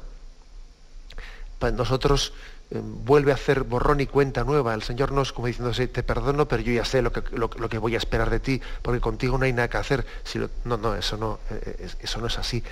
nosotros 1.75 2.34
eh, 2.70 2.79
vuelve 2.84 3.32
a 3.32 3.36
hacer 3.36 3.63
borrón 3.63 4.00
y 4.00 4.05
cuenta 4.05 4.43
nueva. 4.43 4.75
El 4.75 4.84
Señor 4.84 5.12
nos, 5.12 5.34
como 5.34 5.48
diciendo, 5.48 5.72
te 5.72 6.03
perdono, 6.03 6.48
pero 6.48 6.62
yo 6.62 6.72
ya 6.72 6.86
sé 6.86 7.01
lo 7.01 7.12
que, 7.12 7.24
lo, 7.36 7.50
que, 7.50 7.77
voy 7.79 7.96
a 7.96 7.98
esperar 7.98 8.29
de 8.29 8.39
ti, 8.39 8.62
porque 8.84 9.00
contigo 9.00 9.38
no 9.38 9.46
hay 9.46 9.53
nada 9.53 9.70
que 9.70 9.77
hacer. 9.77 10.05
Si 10.24 10.38
no, 10.38 10.77
no, 10.77 10.96
eso 10.96 11.17
no, 11.17 11.39
eh, 11.50 11.77
eh, 11.79 11.89
eso 12.01 12.20
no 12.20 12.27
es 12.27 12.38
así. 12.38 12.63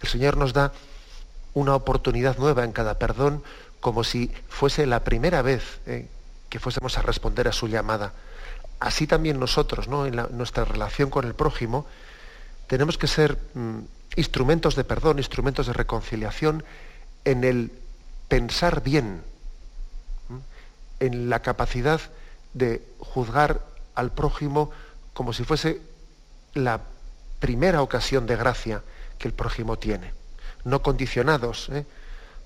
El 0.00 0.08
Señor 0.08 0.38
nos 0.38 0.54
da 0.54 0.72
una 1.52 1.74
oportunidad 1.74 2.38
nueva 2.38 2.64
en 2.64 2.72
cada 2.72 2.98
perdón, 2.98 3.42
como 3.86 4.02
si 4.02 4.32
fuese 4.48 4.84
la 4.84 5.04
primera 5.04 5.42
vez 5.42 5.78
que 6.50 6.58
fuésemos 6.58 6.98
a 6.98 7.02
responder 7.02 7.46
a 7.46 7.52
su 7.52 7.68
llamada. 7.68 8.14
Así 8.80 9.06
también 9.06 9.38
nosotros, 9.38 9.86
¿no? 9.86 10.06
en 10.06 10.16
nuestra 10.36 10.64
relación 10.64 11.08
con 11.08 11.24
el 11.24 11.34
prójimo, 11.34 11.86
tenemos 12.66 12.98
que 12.98 13.06
ser 13.06 13.38
mm, 13.54 13.78
instrumentos 14.16 14.74
de 14.74 14.82
perdón, 14.82 15.18
instrumentos 15.18 15.68
de 15.68 15.72
reconciliación 15.72 16.64
en 17.24 17.44
el 17.44 17.70
pensar 18.26 18.82
bien, 18.82 19.22
en 20.98 21.30
la 21.30 21.42
capacidad 21.42 22.00
de 22.54 22.82
juzgar 22.98 23.60
al 23.94 24.10
prójimo 24.10 24.72
como 25.14 25.32
si 25.32 25.44
fuese 25.44 25.80
la 26.54 26.80
primera 27.38 27.82
ocasión 27.82 28.26
de 28.26 28.34
gracia 28.34 28.82
que 29.16 29.28
el 29.28 29.34
prójimo 29.34 29.78
tiene, 29.78 30.12
no 30.64 30.82
condicionados 30.82 31.68
¿eh? 31.68 31.86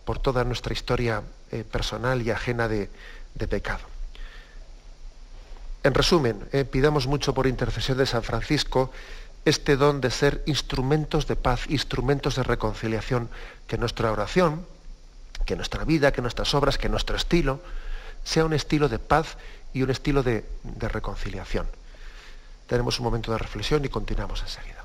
Por 0.05 0.19
toda 0.19 0.45
nuestra 0.45 0.73
historia 0.73 1.23
eh, 1.51 1.65
personal 1.65 2.23
y 2.23 2.31
ajena 2.31 2.69
de, 2.69 2.91
de 3.35 3.49
pecado. 3.49 3.85
En 5.83 5.95
resumen, 5.95 6.47
eh, 6.53 6.65
pidamos 6.65 7.07
mucho 7.07 7.33
por 7.33 7.47
intercesión 7.47 7.97
de 7.99 8.07
San 8.07 8.23
Francisco 8.23 8.93
este 9.45 9.77
don 9.77 10.01
de 10.03 10.11
ser 10.11 10.43
instrumentos 10.45 11.27
de 11.27 11.37
paz, 11.37 11.65
instrumentos 11.69 12.37
de 12.37 12.43
reconciliación, 12.43 13.31
que 13.67 13.79
nuestra 13.79 14.13
oración, 14.13 14.67
que 15.47 15.57
nuestra 15.57 15.85
vida, 15.85 16.13
que 16.13 16.21
nuestras 16.21 16.53
obras, 16.55 16.77
que 16.77 16.91
nuestro 16.91 17.17
estilo, 17.17 17.61
sea 18.23 18.45
un 18.45 18.53
estilo 18.53 18.91
de 18.91 18.99
paz 18.99 19.39
y 19.73 19.83
un 19.83 19.91
estilo 19.91 20.23
de, 20.23 20.45
de 20.63 20.89
reconciliación. 20.89 21.67
Tenemos 22.67 23.01
un 23.01 23.05
momento 23.05 23.33
de 23.33 23.39
reflexión 23.39 23.83
y 23.85 23.89
continuamos 23.89 24.43
enseguida. 24.43 24.80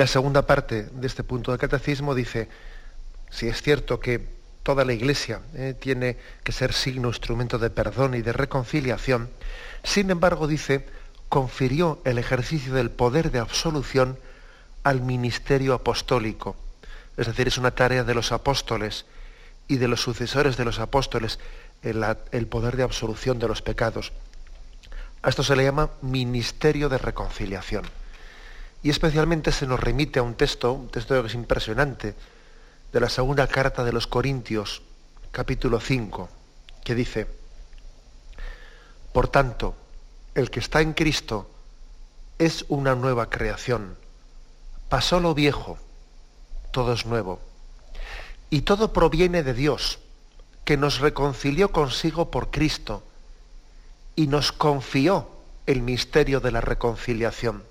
La 0.00 0.06
segunda 0.06 0.46
parte 0.46 0.84
de 0.84 1.06
este 1.06 1.24
punto 1.24 1.50
del 1.50 1.60
catecismo 1.60 2.14
dice, 2.14 2.48
si 3.28 3.48
es 3.48 3.60
cierto 3.60 4.00
que 4.00 4.26
toda 4.62 4.86
la 4.86 4.94
Iglesia 4.94 5.42
eh, 5.54 5.74
tiene 5.78 6.16
que 6.42 6.52
ser 6.52 6.72
signo, 6.72 7.08
instrumento 7.08 7.58
de 7.58 7.68
perdón 7.68 8.14
y 8.14 8.22
de 8.22 8.32
reconciliación, 8.32 9.28
sin 9.84 10.10
embargo, 10.10 10.46
dice, 10.46 10.86
confirió 11.28 12.00
el 12.06 12.16
ejercicio 12.16 12.72
del 12.72 12.90
poder 12.90 13.30
de 13.30 13.40
absolución 13.40 14.18
al 14.84 15.02
ministerio 15.02 15.74
apostólico. 15.74 16.56
Es 17.18 17.26
decir, 17.26 17.48
es 17.48 17.58
una 17.58 17.72
tarea 17.72 18.02
de 18.02 18.14
los 18.14 18.32
apóstoles 18.32 19.04
y 19.68 19.76
de 19.76 19.88
los 19.88 20.00
sucesores 20.00 20.56
de 20.56 20.64
los 20.64 20.78
apóstoles 20.78 21.38
el, 21.82 22.02
el 22.32 22.46
poder 22.46 22.78
de 22.78 22.84
absolución 22.84 23.38
de 23.38 23.48
los 23.48 23.60
pecados. 23.60 24.12
A 25.20 25.28
esto 25.28 25.42
se 25.42 25.56
le 25.56 25.64
llama 25.64 25.90
ministerio 26.00 26.88
de 26.88 26.96
reconciliación. 26.96 27.99
Y 28.82 28.88
especialmente 28.88 29.52
se 29.52 29.66
nos 29.66 29.78
remite 29.78 30.18
a 30.20 30.22
un 30.22 30.34
texto, 30.34 30.72
un 30.72 30.88
texto 30.88 31.20
que 31.20 31.28
es 31.28 31.34
impresionante, 31.34 32.14
de 32.92 33.00
la 33.00 33.10
segunda 33.10 33.46
carta 33.46 33.84
de 33.84 33.92
los 33.92 34.06
Corintios, 34.06 34.82
capítulo 35.30 35.80
5, 35.80 36.28
que 36.82 36.94
dice, 36.94 37.26
Por 39.12 39.28
tanto, 39.28 39.76
el 40.34 40.50
que 40.50 40.60
está 40.60 40.80
en 40.80 40.94
Cristo 40.94 41.50
es 42.38 42.64
una 42.68 42.94
nueva 42.94 43.28
creación. 43.28 43.96
Pasó 44.88 45.20
lo 45.20 45.34
viejo, 45.34 45.78
todo 46.72 46.94
es 46.94 47.04
nuevo. 47.04 47.38
Y 48.48 48.62
todo 48.62 48.94
proviene 48.94 49.42
de 49.42 49.52
Dios, 49.52 49.98
que 50.64 50.78
nos 50.78 51.00
reconcilió 51.00 51.70
consigo 51.70 52.30
por 52.30 52.50
Cristo 52.50 53.02
y 54.16 54.26
nos 54.26 54.52
confió 54.52 55.28
el 55.66 55.82
misterio 55.82 56.40
de 56.40 56.50
la 56.50 56.60
reconciliación 56.60 57.69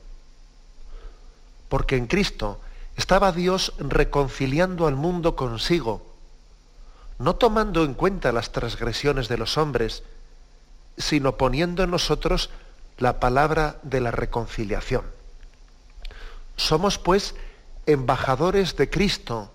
porque 1.70 1.96
en 1.96 2.08
Cristo 2.08 2.60
estaba 2.98 3.32
Dios 3.32 3.74
reconciliando 3.78 4.88
al 4.88 4.96
mundo 4.96 5.36
consigo, 5.36 6.06
no 7.20 7.36
tomando 7.36 7.86
en 7.86 7.94
cuenta 7.94 8.32
las 8.32 8.52
transgresiones 8.52 9.28
de 9.30 9.38
los 9.38 9.58
hombres, 9.58 10.04
sino 10.98 11.38
poniendo 11.38 11.84
en 11.84 11.92
nosotros 11.92 12.50
la 12.98 13.20
palabra 13.20 13.80
de 13.84 14.02
la 14.02 14.12
reconciliación. 14.12 15.04
Somos 16.58 16.98
pues 16.98 17.36
embajadores 17.86 18.76
de 18.76 18.90
Cristo, 18.90 19.52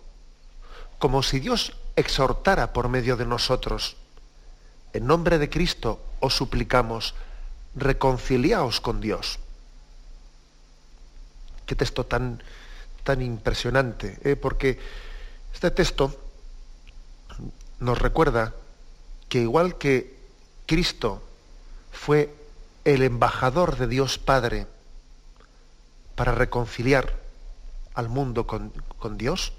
como 0.98 1.22
si 1.22 1.40
Dios 1.40 1.76
exhortara 1.96 2.72
por 2.72 2.88
medio 2.88 3.16
de 3.16 3.26
nosotros. 3.26 3.96
En 4.94 5.06
nombre 5.06 5.38
de 5.38 5.50
Cristo 5.50 6.00
os 6.20 6.34
suplicamos, 6.34 7.14
reconciliaos 7.74 8.80
con 8.80 9.00
Dios. 9.00 9.38
Qué 11.66 11.74
texto 11.74 12.04
tan, 12.04 12.42
tan 13.04 13.22
impresionante, 13.22 14.18
¿eh? 14.24 14.36
porque 14.36 14.78
este 15.52 15.70
texto 15.70 16.18
nos 17.80 17.98
recuerda 17.98 18.54
que 19.28 19.40
igual 19.40 19.78
que 19.78 20.14
Cristo 20.66 21.22
fue 21.92 22.34
el 22.84 23.02
embajador 23.02 23.76
de 23.76 23.86
Dios 23.86 24.18
Padre 24.18 24.66
para 26.14 26.32
reconciliar 26.32 27.14
al 27.94 28.08
mundo 28.08 28.46
con, 28.46 28.72
Dios, 29.18 29.52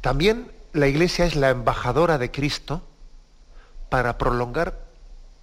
también 0.00 0.50
la 0.72 0.88
Iglesia 0.88 1.24
es 1.24 1.36
la 1.36 1.50
embajadora 1.50 2.18
de 2.18 2.30
Cristo 2.30 2.82
para 3.88 4.18
prolongar 4.18 4.78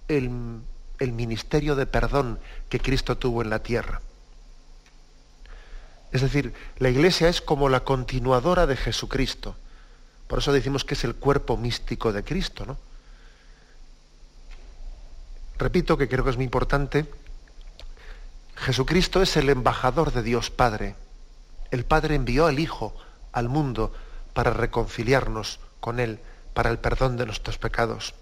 el, 0.08 0.60
el 0.98 1.12
ministerio 1.12 1.76
de 1.76 1.86
perdón 1.86 2.38
que 2.68 2.80
Cristo 2.80 3.16
tuvo 3.16 3.42
en 3.42 3.50
la 3.50 3.62
tierra. 3.62 4.00
Es 6.12 6.22
decir, 6.22 6.54
la 6.78 6.88
iglesia 6.88 7.28
es 7.28 7.40
como 7.40 7.68
la 7.68 7.80
continuadora 7.80 8.66
de 8.66 8.76
Jesucristo. 8.76 9.56
Por 10.26 10.38
eso 10.38 10.52
decimos 10.52 10.84
que 10.84 10.94
es 10.94 11.04
el 11.04 11.14
cuerpo 11.14 11.56
místico 11.56 12.12
de 12.12 12.24
Cristo, 12.24 12.64
¿no? 12.66 12.78
Repito 15.58 15.98
que 15.98 16.08
creo 16.08 16.24
que 16.24 16.30
es 16.30 16.36
muy 16.36 16.44
importante. 16.44 17.06
Jesucristo 18.54 19.22
es 19.22 19.36
el 19.36 19.50
embajador 19.50 20.12
de 20.12 20.22
Dios 20.22 20.50
Padre. 20.50 20.94
El 21.70 21.84
Padre 21.84 22.14
envió 22.14 22.46
al 22.46 22.60
Hijo 22.60 22.94
al 23.32 23.48
mundo 23.48 23.92
para 24.32 24.52
reconciliarnos 24.52 25.60
con 25.80 26.00
Él, 26.00 26.20
para 26.54 26.70
el 26.70 26.78
perdón 26.78 27.16
de 27.16 27.26
nuestros 27.26 27.58
pecados. 27.58 28.14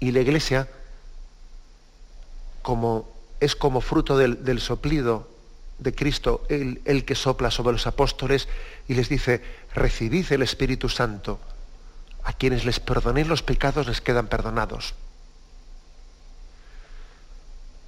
Y 0.00 0.12
la 0.12 0.20
Iglesia, 0.20 0.68
como 2.62 3.10
es 3.40 3.56
como 3.56 3.80
fruto 3.80 4.16
del, 4.18 4.44
del 4.44 4.60
soplido 4.60 5.31
de 5.82 5.94
Cristo, 5.94 6.44
el, 6.48 7.04
que 7.04 7.14
sopla 7.14 7.50
sobre 7.50 7.72
los 7.72 7.86
apóstoles 7.86 8.48
y 8.88 8.94
les 8.94 9.08
dice, 9.08 9.42
recibid 9.74 10.30
el 10.32 10.42
Espíritu 10.42 10.88
Santo. 10.88 11.40
A 12.24 12.32
quienes 12.32 12.64
les 12.64 12.78
perdonéis 12.78 13.26
los 13.26 13.42
pecados 13.42 13.86
les 13.88 14.00
quedan 14.00 14.28
perdonados. 14.28 14.94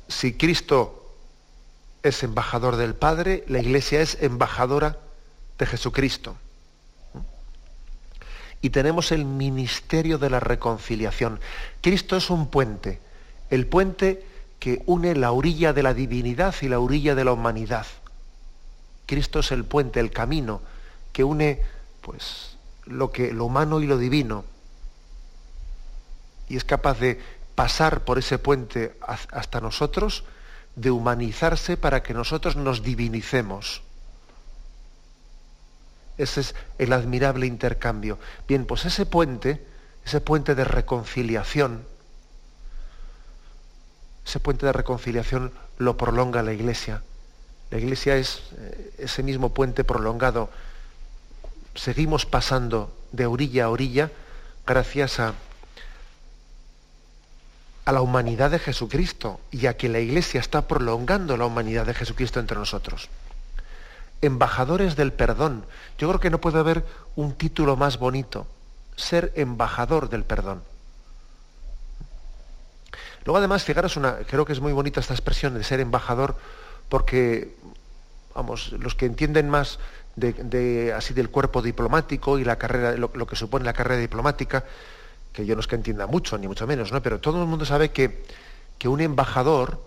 Si 0.09 0.35
Cristo 0.35 1.17
es 2.03 2.23
embajador 2.23 2.77
del 2.77 2.95
Padre, 2.95 3.45
la 3.47 3.61
Iglesia 3.61 4.01
es 4.01 4.19
embajadora 4.21 4.99
de 5.59 5.67
Jesucristo. 5.67 6.37
Y 8.61 8.71
tenemos 8.71 9.13
el 9.13 9.25
ministerio 9.25 10.19
de 10.19 10.31
la 10.31 10.41
reconciliación. 10.41 11.39
Cristo 11.81 12.17
es 12.17 12.29
un 12.31 12.49
puente, 12.49 12.99
el 13.51 13.67
puente 13.67 14.25
que 14.65 14.83
une 14.87 15.15
la 15.15 15.31
orilla 15.31 15.75
de 15.75 15.83
la 15.83 15.93
divinidad 15.93 16.55
y 16.63 16.69
la 16.69 16.81
orilla 16.81 17.15
de 17.15 17.23
la 17.23 17.33
humanidad. 17.33 17.85
Cristo 19.05 19.41
es 19.41 19.53
el 19.53 19.67
puente, 19.67 20.01
el 20.01 20.11
camino 20.11 20.63
que 21.13 21.23
une 21.23 21.61
pues 22.01 22.57
lo 22.87 23.13
que 23.13 23.35
lo 23.35 23.45
humano 23.45 23.83
y 23.83 23.87
lo 23.87 23.99
divino. 23.99 24.47
Y 26.49 26.57
es 26.57 26.65
capaz 26.65 26.99
de 26.99 27.21
pasar 27.55 28.05
por 28.05 28.19
ese 28.19 28.39
puente 28.39 28.97
hasta 29.03 29.61
nosotros, 29.61 30.25
de 30.77 30.91
humanizarse 30.91 31.77
para 31.77 32.03
que 32.03 32.15
nosotros 32.15 32.57
nos 32.57 32.83
divinicemos. 32.83 33.83
Ese 36.17 36.41
es 36.41 36.55
el 36.79 36.95
admirable 36.95 37.45
intercambio. 37.45 38.19
Bien, 38.49 38.65
pues 38.65 38.87
ese 38.87 39.05
puente, 39.05 39.63
ese 40.07 40.23
puente 40.23 40.55
de 40.55 40.65
reconciliación, 40.65 41.85
ese 44.27 44.41
puente 44.41 44.67
de 44.67 44.73
reconciliación 44.73 45.53
lo 45.79 45.97
prolonga 45.97 46.43
la 46.43 46.53
Iglesia. 46.53 47.03
La 47.71 47.79
Iglesia 47.79 48.17
es 48.17 48.43
eh, 48.57 48.95
ese 48.99 49.23
mismo 49.23 49.53
puente 49.53 49.85
prolongado. 49.85 50.51
Seguimos 51.75 52.27
pasando 52.27 52.95
de 53.13 53.27
orilla 53.27 53.65
a 53.65 53.71
orilla 53.71 54.11
gracias 54.67 55.21
a, 55.21 55.35
a 57.85 57.93
la 57.93 58.01
humanidad 58.01 58.51
de 58.51 58.59
Jesucristo 58.59 59.41
y 59.51 59.67
a 59.67 59.77
que 59.77 59.89
la 59.89 60.01
Iglesia 60.01 60.41
está 60.41 60.67
prolongando 60.67 61.37
la 61.37 61.47
humanidad 61.47 61.87
de 61.87 61.95
Jesucristo 61.95 62.41
entre 62.41 62.57
nosotros. 62.57 63.09
Embajadores 64.23 64.97
del 64.97 65.13
perdón. 65.13 65.67
Yo 65.99 66.09
creo 66.09 66.21
que 66.21 66.31
no 66.31 66.41
puede 66.41 66.59
haber 66.59 66.85
un 67.15 67.35
título 67.35 67.77
más 67.77 67.99
bonito. 67.99 68.47
Ser 68.97 69.33
embajador 69.35 70.09
del 70.09 70.25
perdón. 70.25 70.63
Luego 73.25 73.39
además, 73.39 73.65
fijaros, 73.65 73.97
una, 73.97 74.19
creo 74.19 74.45
que 74.45 74.53
es 74.53 74.61
muy 74.61 74.73
bonita 74.73 75.01
esta 75.01 75.15
expresión 75.15 75.55
de 75.55 75.65
ser 75.65 75.81
embajador, 75.81 76.37
porque, 76.89 77.57
vamos, 78.35 78.73
los 78.73 78.95
que 78.95 79.07
entienden 79.07 79.49
más 79.49 79.79
de, 80.17 80.93
así 80.93 81.15
del 81.15 81.31
cuerpo 81.31 81.63
diplomático 81.63 82.39
y 82.39 82.45
la 82.45 82.57
carrera, 82.57 82.93
lo, 82.97 83.27
que 83.27 83.37
supone 83.37 83.65
la 83.65 83.73
carrera 83.73 84.01
diplomática, 84.01 84.65
que 85.33 85.47
yo 85.47 85.55
no 85.55 85.61
es 85.61 85.67
que 85.67 85.75
entienda 85.75 86.07
mucho, 86.07 86.39
ni 86.39 86.47
mucho 86.47 86.67
menos, 86.67 86.93
¿no? 86.93 87.03
Pero 87.03 87.19
todo 87.19 87.43
el 87.43 87.49
mundo 87.49 87.65
sabe 87.65 87.91
que, 87.91 88.25
que 88.79 88.89
un 88.89 89.01
embajador, 89.01 89.81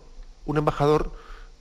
un 0.45 0.57
embajador 0.57 1.11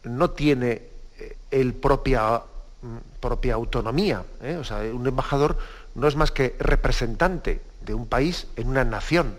no 0.03 0.31
tiene 0.31 0.83
eh, 1.19 1.37
el 1.51 1.75
propia, 1.75 2.43
mm, 2.83 3.21
propia 3.21 3.55
autonomía. 3.55 4.25
¿eh? 4.43 4.57
O 4.57 4.65
sea, 4.65 4.79
un 4.79 5.07
embajador 5.07 5.59
no 5.95 6.09
es 6.09 6.17
más 6.17 6.33
que 6.33 6.57
representante 6.59 7.61
de 7.83 7.95
un 7.95 8.07
país 8.07 8.49
en 8.57 8.69
una 8.69 8.85
nación. 8.85 9.37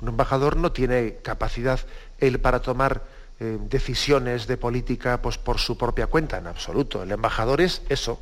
Un 0.00 0.08
embajador 0.08 0.56
no 0.56 0.72
tiene 0.72 1.16
capacidad 1.22 1.80
él 2.18 2.40
para 2.40 2.60
tomar 2.60 3.02
eh, 3.40 3.58
decisiones 3.60 4.46
de 4.46 4.56
política 4.56 5.20
pues, 5.20 5.38
por 5.38 5.58
su 5.58 5.76
propia 5.76 6.06
cuenta, 6.06 6.38
en 6.38 6.46
absoluto. 6.46 7.02
El 7.02 7.12
embajador 7.12 7.60
es 7.60 7.82
eso, 7.88 8.20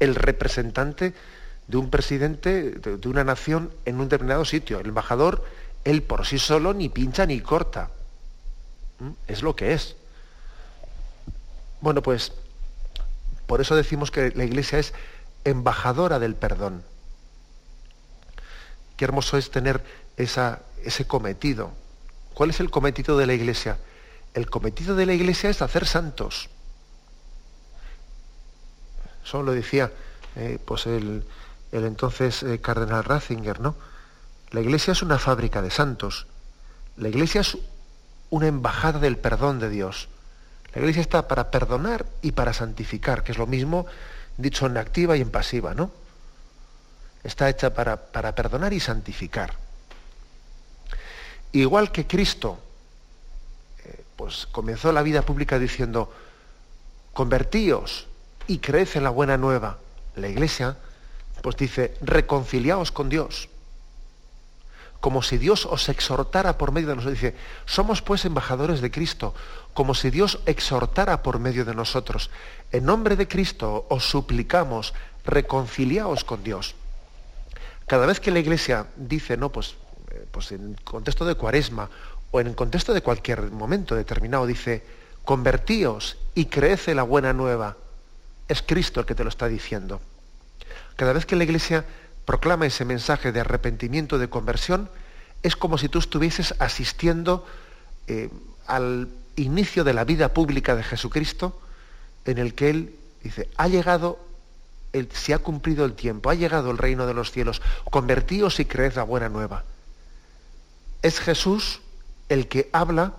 el 0.00 0.14
representante 0.14 1.14
de 1.68 1.76
un 1.76 1.90
presidente 1.90 2.70
de, 2.72 3.08
una 3.08 3.24
nación 3.24 3.70
en 3.84 3.96
un 3.96 4.08
determinado 4.08 4.44
sitio. 4.44 4.80
El 4.80 4.88
embajador, 4.88 5.44
él 5.84 6.02
por 6.02 6.26
sí 6.26 6.38
solo 6.38 6.74
ni 6.74 6.88
pincha 6.88 7.26
ni 7.26 7.40
corta. 7.40 7.90
¿Mm? 9.00 9.10
Es 9.28 9.42
lo 9.42 9.56
que 9.56 9.72
es. 9.72 9.96
Bueno, 11.80 12.02
pues 12.02 12.32
por 13.46 13.60
eso 13.60 13.76
decimos 13.76 14.10
que 14.10 14.32
la 14.34 14.44
Iglesia 14.44 14.78
es 14.78 14.94
embajadora 15.44 16.18
del 16.18 16.34
perdón. 16.34 16.82
Qué 18.96 19.04
hermoso 19.04 19.36
es 19.36 19.50
tener 19.50 19.82
esa, 20.16 20.60
ese 20.84 21.06
cometido. 21.06 21.72
¿Cuál 22.34 22.50
es 22.50 22.60
el 22.60 22.70
cometido 22.70 23.16
de 23.16 23.26
la 23.26 23.34
Iglesia? 23.34 23.78
El 24.34 24.50
cometido 24.50 24.96
de 24.96 25.06
la 25.06 25.14
Iglesia 25.14 25.50
es 25.50 25.62
hacer 25.62 25.86
santos. 25.86 26.48
Eso 29.24 29.42
lo 29.42 29.52
decía 29.52 29.90
eh, 30.36 30.58
pues 30.64 30.86
el, 30.86 31.24
entonces 31.72 32.42
eh, 32.42 32.60
cardenal 32.60 33.04
Ratzinger, 33.04 33.60
¿no? 33.60 33.74
La 34.50 34.60
iglesia 34.60 34.92
es 34.92 35.02
una 35.02 35.18
fábrica 35.18 35.62
de 35.62 35.70
santos. 35.70 36.26
La 36.96 37.08
iglesia 37.08 37.40
es 37.40 37.58
una 38.30 38.46
embajada 38.46 39.00
del 39.00 39.16
perdón 39.16 39.58
de 39.58 39.68
Dios. 39.68 40.08
La 40.72 40.80
iglesia 40.80 41.02
está 41.02 41.26
para 41.26 41.50
perdonar 41.50 42.06
y 42.22 42.32
para 42.32 42.52
santificar, 42.52 43.24
que 43.24 43.32
es 43.32 43.38
lo 43.38 43.46
mismo 43.46 43.86
dicho 44.36 44.66
en 44.66 44.76
activa 44.76 45.16
y 45.16 45.20
en 45.20 45.30
pasiva, 45.30 45.74
¿no? 45.74 45.90
Está 47.24 47.48
hecha 47.48 47.72
para, 47.74 47.96
para 47.96 48.34
perdonar 48.34 48.72
y 48.72 48.80
santificar. 48.80 49.54
Igual 51.54 51.92
que 51.92 52.04
Cristo, 52.04 52.58
eh, 53.84 54.04
pues 54.16 54.48
comenzó 54.50 54.90
la 54.90 55.02
vida 55.02 55.22
pública 55.22 55.56
diciendo, 55.56 56.12
convertíos 57.12 58.08
y 58.48 58.58
creed 58.58 58.88
en 58.94 59.04
la 59.04 59.10
buena 59.10 59.36
nueva. 59.36 59.78
La 60.16 60.26
iglesia, 60.28 60.76
pues 61.42 61.56
dice, 61.56 61.94
reconciliaos 62.00 62.90
con 62.90 63.08
Dios. 63.08 63.48
Como 64.98 65.22
si 65.22 65.38
Dios 65.38 65.64
os 65.66 65.88
exhortara 65.88 66.58
por 66.58 66.72
medio 66.72 66.88
de 66.88 66.96
nosotros. 66.96 67.20
Dice, 67.20 67.36
somos 67.66 68.02
pues 68.02 68.24
embajadores 68.24 68.80
de 68.80 68.90
Cristo, 68.90 69.32
como 69.74 69.94
si 69.94 70.10
Dios 70.10 70.40
exhortara 70.46 71.22
por 71.22 71.38
medio 71.38 71.64
de 71.64 71.76
nosotros. 71.76 72.30
En 72.72 72.84
nombre 72.84 73.14
de 73.14 73.28
Cristo 73.28 73.86
os 73.90 74.04
suplicamos, 74.08 74.92
reconciliaos 75.24 76.24
con 76.24 76.42
Dios. 76.42 76.74
Cada 77.86 78.06
vez 78.06 78.18
que 78.18 78.32
la 78.32 78.40
iglesia 78.40 78.88
dice, 78.96 79.36
no, 79.36 79.52
pues, 79.52 79.76
pues 80.34 80.50
en 80.50 80.74
contexto 80.82 81.24
de 81.24 81.36
cuaresma 81.36 81.88
o 82.32 82.40
en 82.40 82.48
el 82.48 82.56
contexto 82.56 82.92
de 82.92 83.02
cualquier 83.02 83.52
momento 83.52 83.94
determinado, 83.94 84.46
dice, 84.46 84.82
convertíos 85.24 86.16
y 86.34 86.46
creece 86.46 86.96
la 86.96 87.04
buena 87.04 87.32
nueva. 87.32 87.76
Es 88.48 88.60
Cristo 88.60 88.98
el 88.98 89.06
que 89.06 89.14
te 89.14 89.22
lo 89.22 89.30
está 89.30 89.46
diciendo. 89.46 90.00
Cada 90.96 91.12
vez 91.12 91.24
que 91.24 91.36
la 91.36 91.44
Iglesia 91.44 91.84
proclama 92.24 92.66
ese 92.66 92.84
mensaje 92.84 93.30
de 93.30 93.40
arrepentimiento, 93.40 94.18
de 94.18 94.28
conversión, 94.28 94.90
es 95.44 95.54
como 95.54 95.78
si 95.78 95.88
tú 95.88 96.00
estuvieses 96.00 96.54
asistiendo 96.58 97.46
eh, 98.08 98.28
al 98.66 99.08
inicio 99.36 99.84
de 99.84 99.94
la 99.94 100.02
vida 100.02 100.34
pública 100.34 100.74
de 100.74 100.82
Jesucristo, 100.82 101.60
en 102.24 102.38
el 102.38 102.54
que 102.54 102.70
Él 102.70 102.94
dice, 103.22 103.48
ha 103.56 103.68
llegado, 103.68 104.18
el, 104.92 105.08
se 105.12 105.32
ha 105.32 105.38
cumplido 105.38 105.84
el 105.84 105.92
tiempo, 105.92 106.30
ha 106.30 106.34
llegado 106.34 106.72
el 106.72 106.78
reino 106.78 107.06
de 107.06 107.14
los 107.14 107.30
cielos, 107.30 107.62
convertíos 107.90 108.58
y 108.58 108.64
creed 108.64 108.94
la 108.94 109.04
buena 109.04 109.28
nueva. 109.28 109.64
Es 111.04 111.20
Jesús 111.20 111.82
el 112.30 112.48
que 112.48 112.70
habla 112.72 113.12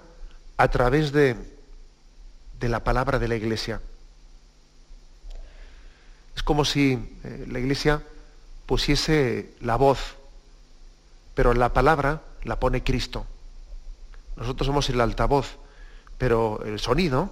a 0.57 0.69
través 0.69 1.11
de, 1.11 1.35
de 2.59 2.67
la 2.67 2.83
palabra 2.83 3.19
de 3.19 3.27
la 3.27 3.35
iglesia. 3.35 3.79
Es 6.35 6.41
como 6.41 6.65
si 6.65 6.93
eh, 7.23 7.45
la 7.47 7.59
iglesia 7.59 8.01
pusiese 8.65 9.53
la 9.61 9.75
voz, 9.75 10.15
pero 11.35 11.53
la 11.53 11.73
palabra 11.73 12.23
la 12.43 12.59
pone 12.59 12.83
Cristo. 12.83 13.27
Nosotros 14.35 14.65
somos 14.65 14.89
el 14.89 14.99
altavoz, 14.99 15.57
pero 16.17 16.63
el 16.65 16.79
sonido, 16.79 17.29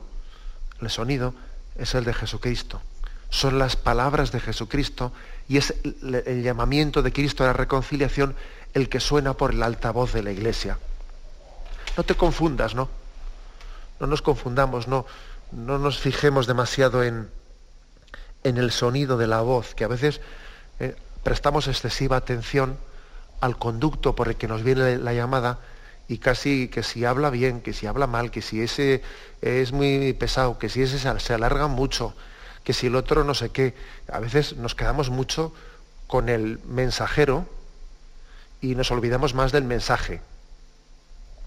el 0.81 0.91
sonido 0.91 1.33
es 1.79 1.95
el 1.95 2.03
de 2.03 2.13
Jesucristo. 2.13 2.79
Son 3.31 3.57
las 3.57 3.75
palabras 3.75 4.31
de 4.31 4.39
Jesucristo 4.39 5.13
y 5.47 5.57
es 5.57 5.73
el, 5.83 6.43
llamamiento 6.43 7.01
de 7.01 7.11
Cristo 7.11 7.43
a 7.43 7.47
la 7.47 7.53
reconciliación 7.53 8.35
el 8.73 8.89
que 8.89 8.99
suena 8.99 9.33
por 9.33 9.51
el 9.51 9.61
altavoz 9.61 10.13
de 10.13 10.23
la 10.23 10.31
iglesia. 10.31 10.77
No 11.97 12.03
te 12.03 12.15
confundas, 12.15 12.75
¿no? 12.75 12.89
no 13.99 14.07
nos 14.07 14.21
confundamos, 14.21 14.87
no, 14.87 15.05
no 15.51 15.77
nos 15.79 15.99
fijemos 15.99 16.47
demasiado 16.47 17.03
en, 17.03 17.29
en 18.43 18.57
el 18.57 18.71
sonido 18.71 19.17
de 19.17 19.27
la 19.27 19.41
voz, 19.41 19.75
que 19.75 19.83
a 19.83 19.87
veces 19.87 20.21
eh, 20.79 20.95
prestamos 21.23 21.67
excesiva 21.67 22.17
atención 22.17 22.77
al 23.41 23.57
conducto 23.57 24.15
por 24.15 24.27
el 24.27 24.35
que 24.35 24.47
nos 24.47 24.63
viene 24.63 24.97
la 24.97 25.13
llamada 25.13 25.59
y 26.07 26.17
casi 26.17 26.67
que 26.67 26.83
si 26.83 27.05
habla 27.05 27.29
bien, 27.29 27.61
que 27.61 27.73
si 27.73 27.87
habla 27.87 28.07
mal, 28.07 28.31
que 28.31 28.41
si 28.41 28.61
ese 28.61 29.01
es 29.41 29.71
muy 29.71 30.13
pesado, 30.13 30.57
que 30.57 30.69
si 30.69 30.81
ese 30.81 30.99
se 30.99 31.33
alarga 31.33 31.67
mucho, 31.67 32.13
que 32.63 32.73
si 32.73 32.87
el 32.87 32.95
otro 32.95 33.23
no 33.23 33.33
sé 33.33 33.49
qué. 33.49 33.73
A 34.11 34.19
veces 34.19 34.57
nos 34.57 34.75
quedamos 34.75 35.09
mucho 35.09 35.53
con 36.07 36.29
el 36.29 36.59
mensajero 36.65 37.47
y 38.61 38.75
nos 38.75 38.91
olvidamos 38.91 39.33
más 39.33 39.51
del 39.51 39.63
mensaje. 39.63 40.21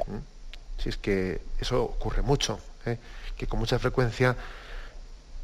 ¿Mm? 0.06 0.82
Si 0.82 0.88
es 0.90 0.96
que 0.96 1.40
eso 1.58 1.82
ocurre 1.82 2.22
mucho, 2.22 2.60
¿eh? 2.84 2.98
que 3.36 3.46
con 3.46 3.58
mucha 3.58 3.78
frecuencia 3.78 4.36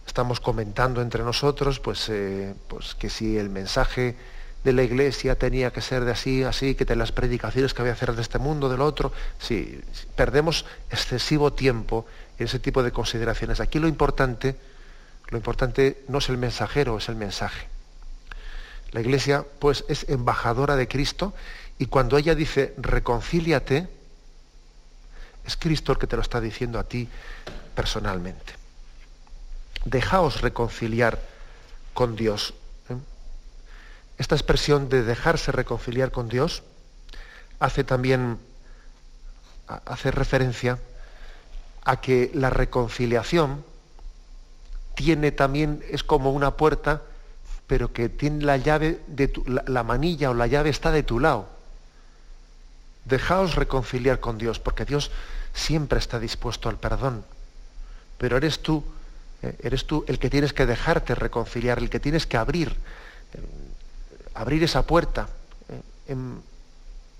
estamos 0.06 0.40
comentando 0.40 1.00
entre 1.00 1.22
nosotros, 1.22 1.80
pues, 1.80 2.08
eh, 2.08 2.54
pues 2.68 2.94
que 2.94 3.08
si 3.08 3.38
el 3.38 3.48
mensaje 3.48 4.16
de 4.64 4.72
la 4.72 4.82
iglesia 4.82 5.36
tenía 5.36 5.72
que 5.72 5.80
ser 5.80 6.04
de 6.04 6.12
así, 6.12 6.44
así, 6.44 6.74
que 6.74 6.84
de 6.84 6.96
las 6.96 7.12
predicaciones 7.12 7.74
que 7.74 7.82
había 7.82 7.94
que 7.94 8.04
hacer 8.04 8.14
de 8.14 8.22
este 8.22 8.38
mundo, 8.38 8.68
del 8.68 8.80
otro, 8.80 9.12
si 9.38 9.80
perdemos 10.14 10.64
excesivo 10.90 11.52
tiempo 11.52 12.06
en 12.38 12.46
ese 12.46 12.58
tipo 12.58 12.82
de 12.82 12.92
consideraciones. 12.92 13.60
Aquí 13.60 13.78
lo 13.78 13.88
importante, 13.88 14.56
lo 15.32 15.38
importante 15.38 16.04
no 16.08 16.18
es 16.18 16.28
el 16.28 16.36
mensajero, 16.36 16.98
es 16.98 17.08
el 17.08 17.16
mensaje. 17.16 17.66
La 18.90 19.00
iglesia, 19.00 19.46
pues, 19.60 19.86
es 19.88 20.06
embajadora 20.10 20.76
de 20.76 20.86
Cristo 20.86 21.32
y 21.78 21.86
cuando 21.86 22.18
ella 22.18 22.34
dice 22.34 22.74
reconcíliate, 22.76 23.88
es 25.46 25.56
Cristo 25.56 25.92
el 25.92 25.98
que 25.98 26.06
te 26.06 26.16
lo 26.16 26.22
está 26.22 26.38
diciendo 26.38 26.78
a 26.78 26.84
ti 26.84 27.08
personalmente. 27.74 28.52
Dejaos 29.86 30.42
reconciliar 30.42 31.18
con 31.94 32.14
Dios. 32.14 32.52
¿eh? 32.90 32.96
Esta 34.18 34.34
expresión 34.34 34.90
de 34.90 35.02
dejarse 35.02 35.50
reconciliar 35.50 36.10
con 36.10 36.28
Dios 36.28 36.62
hace 37.58 37.84
también 37.84 38.38
hace 39.66 40.10
referencia 40.10 40.78
a 41.84 42.02
que 42.02 42.30
la 42.34 42.50
reconciliación 42.50 43.64
tiene 44.94 45.32
también 45.32 45.82
es 45.90 46.02
como 46.02 46.32
una 46.32 46.56
puerta 46.56 47.02
pero 47.66 47.92
que 47.92 48.08
tiene 48.08 48.44
la 48.44 48.56
llave 48.56 49.00
de 49.06 49.32
la 49.66 49.82
manilla 49.82 50.30
o 50.30 50.34
la 50.34 50.46
llave 50.46 50.70
está 50.70 50.90
de 50.90 51.02
tu 51.02 51.18
lado 51.20 51.48
Dejaos 53.04 53.56
reconciliar 53.56 54.20
con 54.20 54.38
Dios, 54.38 54.58
porque 54.58 54.84
Dios 54.84 55.10
siempre 55.52 55.98
está 55.98 56.20
dispuesto 56.20 56.68
al 56.68 56.76
perdón. 56.76 57.24
Pero 58.18 58.36
eres 58.36 58.60
tú, 58.60 58.84
eh, 59.42 59.56
eres 59.62 59.86
tú 59.86 60.04
el 60.06 60.18
que 60.18 60.30
tienes 60.30 60.52
que 60.52 60.66
dejarte 60.66 61.14
reconciliar, 61.14 61.78
el 61.78 61.90
que 61.90 61.98
tienes 61.98 62.26
que 62.26 62.36
abrir, 62.36 62.70
eh, 62.70 63.38
abrir 64.34 64.62
esa 64.62 64.86
puerta, 64.86 65.28
eh, 65.68 66.14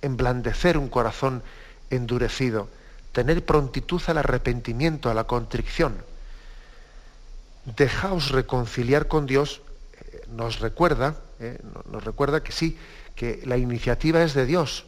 emblandecer 0.03 0.79
un 0.79 0.89
corazón 0.89 1.43
endurecido, 1.91 2.69
tener 3.11 3.45
prontitud 3.45 4.01
al 4.07 4.19
arrepentimiento, 4.19 5.11
a 5.11 5.15
la 5.15 5.25
contrición. 5.25 5.97
Dejaos 7.65 8.31
reconciliar 8.31 9.09
con 9.09 9.27
Dios, 9.27 9.63
nos 10.29 10.61
recuerda, 10.61 11.17
nos 11.91 12.05
recuerda 12.05 12.43
que 12.43 12.53
sí, 12.53 12.77
que 13.15 13.41
la 13.45 13.57
iniciativa 13.57 14.23
es 14.23 14.35
de 14.35 14.47
Dios, 14.47 14.85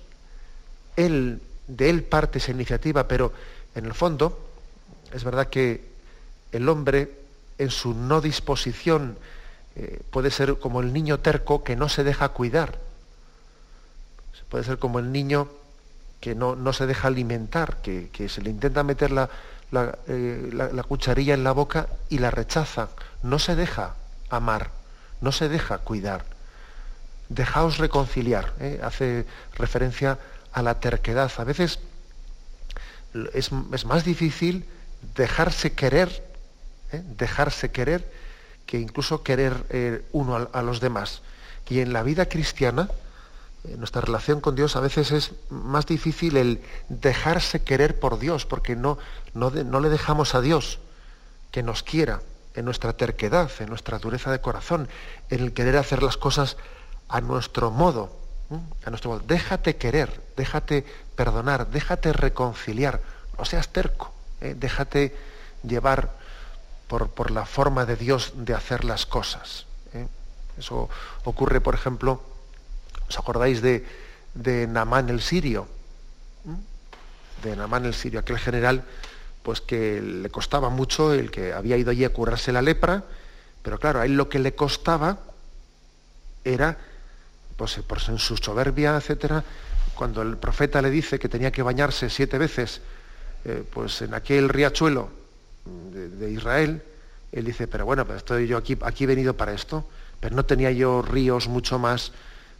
él, 0.97 1.41
de 1.69 1.91
él 1.91 2.03
parte 2.03 2.39
esa 2.39 2.51
iniciativa, 2.51 3.07
pero 3.07 3.33
en 3.75 3.85
el 3.85 3.95
fondo 3.95 4.39
es 5.13 5.25
verdad 5.25 5.49
que 5.49 5.85
el 6.53 6.69
hombre 6.69 7.11
en 7.59 7.71
su 7.71 7.95
no 7.95 8.21
disposición 8.21 9.17
eh, 9.77 10.01
puede 10.11 10.31
ser 10.31 10.59
como 10.59 10.81
el 10.81 10.93
niño 10.93 11.21
terco 11.21 11.65
que 11.65 11.77
no 11.77 11.89
se 11.89 12.05
deja 12.05 12.29
cuidar. 12.31 12.79
Puede 14.49 14.65
ser 14.65 14.79
como 14.79 15.01
el 15.01 15.11
niño 15.11 15.49
que 16.21 16.35
no, 16.35 16.55
no 16.55 16.73
se 16.73 16.87
deja 16.87 17.09
alimentar, 17.09 17.79
que, 17.83 18.29
se 18.29 18.41
le 18.41 18.51
intenta 18.51 18.85
meter 18.85 19.11
eh, 20.09 20.51
la, 20.53 20.83
cucharilla 20.83 21.35
en 21.35 21.45
la 21.45 21.53
boca 21.53 21.89
y 22.09 22.19
la 22.19 22.31
rechaza. 22.31 22.89
No 23.23 23.39
se 23.39 23.57
deja 23.57 23.95
amar, 24.31 24.71
no 25.21 25.33
se 25.33 25.49
deja 25.49 25.79
cuidar. 25.79 26.25
Dejaos 27.29 27.79
reconciliar. 27.79 28.53
¿eh? 28.61 28.81
Hace 28.83 29.27
referencia 29.55 30.19
a 30.53 30.63
la 30.63 30.81
terquedad. 30.81 31.31
A 31.39 31.45
veces 31.45 31.79
es, 33.33 33.53
más 33.53 34.05
difícil 34.05 34.65
dejarse 35.15 35.73
querer, 35.73 36.09
¿eh? 36.93 37.03
dejarse 37.17 37.71
querer, 37.71 38.11
que 38.67 38.79
incluso 38.79 39.23
querer 39.23 40.05
uno 40.13 40.49
a, 40.53 40.63
los 40.63 40.81
demás. 40.81 41.21
Y 41.69 41.81
en 41.81 41.93
la 41.93 42.03
vida 42.03 42.27
cristiana, 42.27 42.89
nuestra 43.79 44.03
relación 44.03 44.41
con 44.41 44.55
Dios, 44.55 44.77
a 44.77 44.81
veces 44.81 45.11
es 45.11 45.33
más 45.51 45.87
difícil 45.87 46.37
el 46.37 46.63
dejarse 46.89 47.63
querer 47.63 47.99
por 47.99 48.19
Dios, 48.19 48.45
porque 48.47 48.77
no, 48.77 48.99
no, 49.33 49.51
no 49.51 49.81
le 49.81 49.89
dejamos 49.89 50.35
a 50.35 50.41
Dios 50.41 50.79
que 51.51 51.63
nos 51.63 51.83
quiera 51.83 52.21
en 52.55 52.65
nuestra 52.65 52.93
terquedad, 52.93 53.51
en 53.59 53.69
nuestra 53.69 53.99
dureza 53.99 54.31
de 54.31 54.41
corazón, 54.41 54.89
en 55.31 55.41
el 55.41 55.53
querer 55.53 55.77
hacer 55.77 56.03
las 56.03 56.17
cosas 56.17 56.57
a 57.09 57.21
nuestro 57.21 57.71
modo, 57.71 58.17
a 58.85 58.91
nuestro 58.91 59.19
Déjate 59.21 59.77
querer, 59.77 60.21
déjate 60.37 60.85
perdonar, 61.17 61.69
déjate 61.69 62.13
reconciliar, 62.13 63.01
no 63.39 63.45
seas 63.45 63.69
terco, 63.69 64.13
¿eh? 64.41 64.55
déjate 64.57 65.17
llevar 65.63 66.11
por, 66.89 67.31
la 67.31 67.47
forma 67.47 67.87
de 67.87 67.97
Dios 67.97 68.33
de 68.37 68.55
hacer 68.55 68.85
las 68.85 69.07
cosas. 69.07 69.67
¿eh? 69.93 70.07
Eso 70.59 70.89
ocurre, 71.25 71.61
por 71.61 71.75
ejemplo, 71.75 72.23
¿os 73.09 73.19
acordáis 73.19 73.63
de, 73.63 73.85
de 74.35 74.67
Namán 74.67 75.09
el 75.09 75.21
sirio? 75.21 75.69
¿Mm? 76.45 77.45
De 77.47 77.57
Namán 77.57 77.85
el 77.85 77.95
sirio, 77.95 78.21
aquel 78.21 78.39
general 78.39 78.85
pues 79.45 79.61
que 79.61 80.01
le 80.01 80.31
costaba 80.31 80.71
mucho 80.71 81.13
el 81.13 81.31
que 81.31 81.53
había 81.53 81.77
ido 81.77 81.91
allí 81.91 82.05
a 82.05 82.13
curarse 82.13 82.51
la 82.51 82.63
lepra, 82.63 83.05
pero 83.63 83.79
claro, 83.79 84.01
a 84.01 84.07
él 84.07 84.17
lo 84.17 84.31
que 84.31 84.39
le 84.39 84.55
costaba 84.55 85.19
era, 86.45 86.79
pues, 87.57 87.79
pues 87.87 88.09
en 88.09 88.19
su 88.19 88.39
soberbia, 88.39 88.97
etcétera, 88.97 89.45
cuando 89.95 90.23
el 90.23 90.39
profeta 90.39 90.81
le 90.81 90.89
dice 90.89 91.19
que 91.19 91.29
tenía 91.29 91.53
que 91.53 91.63
bañarse 91.63 92.09
siete 92.09 92.39
veces, 92.39 92.81
eh, 93.45 93.63
pues 93.71 94.01
en 94.01 94.15
aquel 94.15 94.49
riachuelo 94.49 95.11
de, 95.93 96.31
Israel, 96.31 96.83
él 97.31 97.45
dice, 97.45 97.69
pero 97.69 97.85
bueno, 97.85 98.07
pues 98.07 98.19
estoy 98.19 98.47
yo 98.47 98.57
aquí, 98.57 98.79
aquí 98.83 99.05
venido 99.05 99.37
para 99.37 99.53
esto, 99.53 99.87
pero 100.21 100.35
no 100.35 100.47
tenía 100.47 100.71
yo 100.71 101.03
ríos 101.03 101.49
mucho 101.49 101.79
más, 101.79 102.13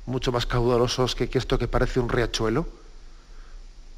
mucho 0.07 0.33
más 0.33 0.47
caudalosos 0.47 1.15
que, 1.15 1.29
esto 1.33 1.59
que 1.59 1.69
parece 1.69 2.01
un 2.01 2.09
riachuelo. 2.09 2.67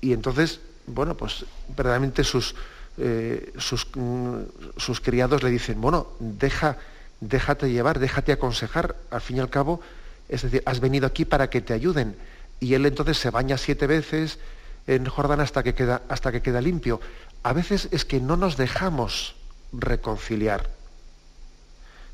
Y 0.00 0.12
entonces, 0.12 0.60
bueno, 0.86 1.16
pues 1.16 1.44
verdaderamente 1.76 2.24
sus, 2.24 2.54
eh, 2.98 3.52
sus, 3.58 3.86
mm, 3.94 4.42
sus, 4.76 5.00
criados 5.00 5.42
le 5.42 5.50
dicen, 5.50 5.80
bueno, 5.80 6.08
deja, 6.20 6.78
déjate 7.20 7.70
llevar, 7.70 7.98
déjate 7.98 8.32
aconsejar, 8.32 8.96
al 9.10 9.20
fin 9.20 9.38
y 9.38 9.40
al 9.40 9.50
cabo, 9.50 9.80
es 10.28 10.42
decir, 10.42 10.62
has 10.66 10.80
venido 10.80 11.06
aquí 11.06 11.24
para 11.24 11.50
que 11.50 11.60
te 11.60 11.72
ayuden. 11.72 12.16
Y 12.60 12.74
él 12.74 12.86
entonces 12.86 13.18
se 13.18 13.30
baña 13.30 13.58
siete 13.58 13.86
veces 13.86 14.38
en 14.86 15.06
Jordán 15.06 15.40
hasta 15.40 15.62
que 15.62 15.74
queda, 15.74 16.02
hasta 16.08 16.32
que 16.32 16.42
queda 16.42 16.60
limpio. 16.60 17.00
A 17.42 17.52
veces 17.52 17.88
es 17.90 18.04
que 18.04 18.20
no 18.20 18.36
nos 18.36 18.56
dejamos 18.56 19.34
reconciliar. 19.72 20.70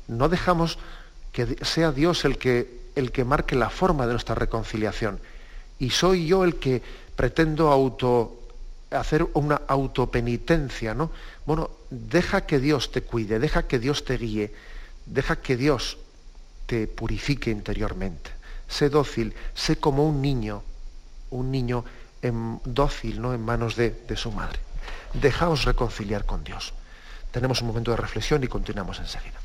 No 0.07 0.29
dejamos 0.29 0.77
que 1.31 1.57
sea 1.63 1.91
Dios 1.91 2.25
el 2.25 2.37
que, 2.37 2.82
el 2.95 3.11
que 3.11 3.23
marque 3.23 3.55
la 3.55 3.69
forma 3.69 4.05
de 4.05 4.13
nuestra 4.13 4.35
reconciliación. 4.35 5.19
Y 5.79 5.89
soy 5.89 6.27
yo 6.27 6.43
el 6.43 6.55
que 6.55 6.81
pretendo 7.15 7.71
auto 7.71 8.39
hacer 8.91 9.25
una 9.33 9.61
autopenitencia, 9.67 10.93
¿no? 10.93 11.11
Bueno, 11.45 11.71
deja 11.89 12.45
que 12.45 12.59
Dios 12.59 12.91
te 12.91 13.01
cuide, 13.01 13.39
deja 13.39 13.63
que 13.67 13.79
Dios 13.79 14.05
te 14.05 14.17
guíe, 14.17 14.53
deja 15.05 15.37
que 15.37 15.57
Dios 15.57 15.97
te 16.67 16.87
purifique 16.87 17.49
interiormente. 17.49 18.29
Sé 18.67 18.89
dócil, 18.89 19.33
sé 19.53 19.77
como 19.77 20.07
un 20.07 20.21
niño, 20.21 20.63
un 21.31 21.51
niño 21.51 21.83
dócil, 22.63 23.21
¿no? 23.21 23.33
En 23.33 23.41
manos 23.41 23.75
de, 23.75 23.89
de 23.89 24.15
su 24.15 24.31
madre. 24.31 24.59
Dejaos 25.13 25.65
reconciliar 25.65 26.25
con 26.25 26.43
Dios. 26.43 26.73
Tenemos 27.31 27.61
un 27.61 27.67
momento 27.67 27.91
de 27.91 27.97
reflexión 27.97 28.43
y 28.43 28.47
continuamos 28.47 28.99
enseguida. 28.99 29.39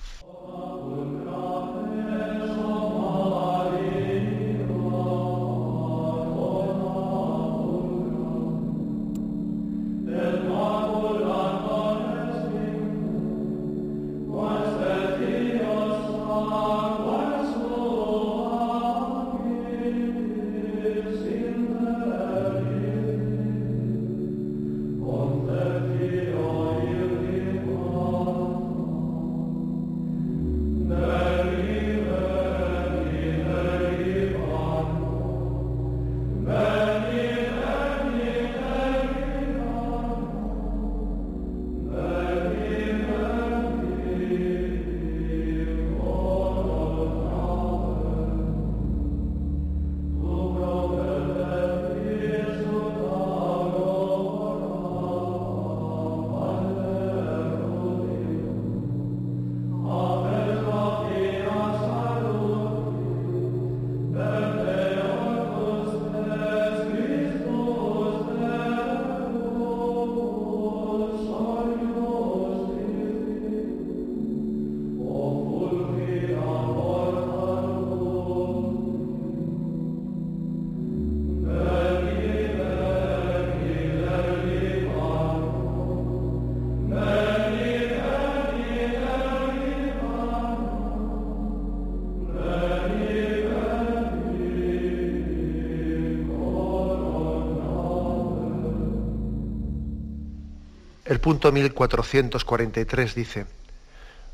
El 101.08 101.20
punto 101.20 101.52
1443 101.52 103.14
dice, 103.14 103.46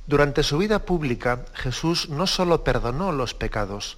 durante 0.09 0.43
su 0.43 0.59
vida 0.59 0.81
pública 0.81 1.45
Jesús 1.55 2.09
no 2.09 2.27
solo 2.27 2.65
perdonó 2.65 3.13
los 3.13 3.33
pecados, 3.33 3.97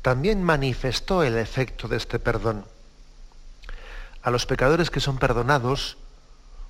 también 0.00 0.42
manifestó 0.42 1.22
el 1.22 1.36
efecto 1.36 1.88
de 1.88 1.98
este 1.98 2.18
perdón. 2.18 2.64
A 4.22 4.30
los 4.30 4.46
pecadores 4.46 4.88
que 4.88 5.00
son 5.00 5.18
perdonados, 5.18 5.98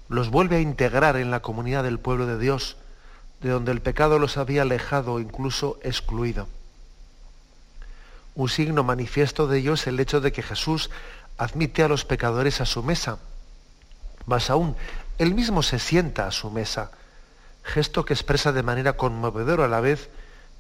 los 0.09 0.29
vuelve 0.29 0.57
a 0.57 0.61
integrar 0.61 1.15
en 1.15 1.31
la 1.31 1.39
comunidad 1.39 1.85
del 1.85 2.01
pueblo 2.01 2.27
de 2.27 2.41
Dios, 2.41 2.77
de 3.43 3.51
donde 3.51 3.71
el 3.71 3.81
pecado 3.81 4.19
los 4.19 4.39
había 4.39 4.63
alejado 4.63 5.21
incluso 5.21 5.79
excluido. 5.85 6.49
Un 8.35 8.49
signo 8.49 8.83
manifiesto 8.83 9.47
de 9.47 9.61
ello 9.61 9.75
es 9.75 9.87
el 9.87 10.01
hecho 10.01 10.21
de 10.21 10.33
que 10.33 10.43
Jesús 10.43 10.91
admite 11.39 11.85
a 11.85 11.89
los 11.89 12.05
pecadores 12.05 12.61
a 12.61 12.67
su 12.67 12.83
mesa. 12.83 13.21
Más 14.27 14.51
aún, 14.51 14.77
él 15.23 15.35
mismo 15.35 15.63
se 15.63 15.79
sienta 15.79 16.27
a 16.27 16.33
su 16.33 16.51
mesa, 16.51 16.91
gesto 17.63 18.05
que 18.05 18.15
expresa 18.15 18.53
de 18.53 18.63
manera 18.63 18.97
conmovedora 18.97 19.67
a 19.67 19.69
la 19.69 19.81
vez 19.81 20.11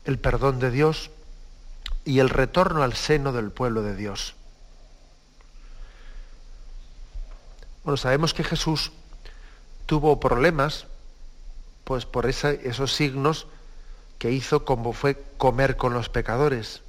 el 0.04 0.18
perdón 0.18 0.60
de 0.60 0.70
Dios 0.70 1.10
y 2.04 2.20
el 2.20 2.28
retorno 2.28 2.82
al 2.82 2.94
seno 2.94 3.32
del 3.32 3.50
pueblo 3.50 3.82
de 3.82 3.96
Dios. 3.96 4.34
Bueno, 7.84 7.96
sabemos 7.96 8.34
que 8.34 8.44
Jesús 8.44 8.92
tuvo 9.86 10.20
problemas 10.20 10.86
pues 11.84 12.06
por 12.06 12.26
esos 12.26 12.92
signos 12.92 13.48
que 14.18 14.30
hizo 14.30 14.64
como 14.64 14.92
fue 14.92 15.20
comer 15.36 15.76
con 15.76 15.92
los 15.92 16.08
pecadores. 16.08 16.82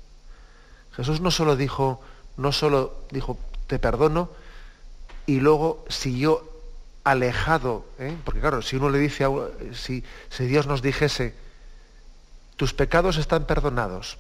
Jesús 0.96 1.20
no 1.22 1.32
solo 1.32 1.56
dijo, 1.56 2.00
no 2.38 2.52
solo 2.52 2.96
dijo, 3.10 3.40
te 3.66 3.80
perdono, 3.80 4.30
y 5.26 5.40
luego 5.40 5.84
siguió 5.90 6.53
alejado, 7.04 7.86
¿eh? 8.00 8.16
porque 8.24 8.40
claro, 8.40 8.62
si 8.62 8.78
uno 8.78 8.90
le 8.90 9.00
dice, 9.00 9.26
si, 9.74 10.04
si 10.30 10.46
Dios 10.46 10.68
nos 10.68 10.82
dijese, 10.82 11.36
tus 12.56 12.74
pecados 12.74 13.18
están 13.18 13.46
perdonados, 13.46 14.18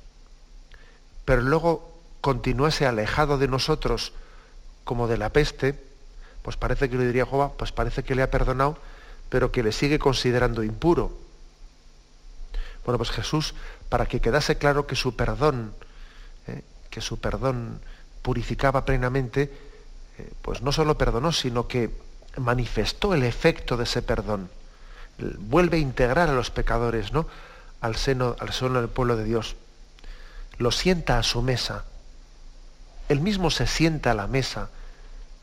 pero 1.25 1.41
luego 1.41 1.93
continuase 2.21 2.85
alejado 2.85 3.37
de 3.37 3.47
nosotros 3.47 4.13
como 4.83 5.07
de 5.07 5.17
la 5.17 5.29
peste, 5.29 5.81
pues 6.41 6.57
parece 6.57 6.89
que 6.89 6.97
le 6.97 7.07
diría 7.07 7.25
Jehová, 7.25 7.53
pues 7.57 7.71
parece 7.71 8.03
que 8.03 8.15
le 8.15 8.21
ha 8.21 8.31
perdonado, 8.31 8.77
pero 9.29 9.51
que 9.51 9.63
le 9.63 9.71
sigue 9.71 9.97
considerando 9.97 10.63
impuro. 10.63 11.17
Bueno, 12.85 12.97
pues 12.97 13.11
Jesús, 13.11 13.55
para 13.87 14.05
que 14.05 14.19
quedase 14.19 14.57
claro 14.57 14.85
que 14.85 14.95
su 14.95 15.15
perdón, 15.15 15.73
¿eh? 16.47 16.63
que 16.89 16.99
su 16.99 17.19
perdón 17.19 17.79
purificaba 18.21 18.83
plenamente, 18.83 19.51
eh, 20.17 20.29
pues 20.41 20.61
no 20.61 20.73
solo 20.73 20.97
perdonó, 20.97 21.31
sino 21.31 21.67
que 21.67 21.89
manifestó 22.37 23.13
el 23.13 23.23
efecto 23.23 23.77
de 23.77 23.83
ese 23.83 24.01
perdón. 24.01 24.49
Vuelve 25.17 25.77
a 25.77 25.81
integrar 25.81 26.29
a 26.29 26.33
los 26.33 26.49
pecadores 26.49 27.13
¿no? 27.13 27.27
al, 27.81 27.95
seno, 27.95 28.35
al 28.39 28.51
seno 28.53 28.79
del 28.79 28.89
pueblo 28.89 29.15
de 29.15 29.25
Dios. 29.25 29.55
Lo 30.57 30.71
sienta 30.71 31.19
a 31.19 31.23
su 31.23 31.41
mesa. 31.41 31.85
Él 33.09 33.19
mismo 33.19 33.51
se 33.51 33.67
sienta 33.67 34.11
a 34.11 34.15
la 34.15 34.27
mesa 34.27 34.69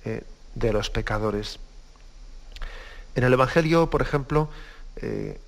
eh, 0.05 0.25
de 0.55 0.73
los 0.73 0.91
pecadores. 0.91 1.59
En 3.15 3.25
el 3.25 3.33
Evangelio, 3.33 3.91
por 3.91 4.03
ejemplo, 4.03 4.51
eh, 4.97 5.41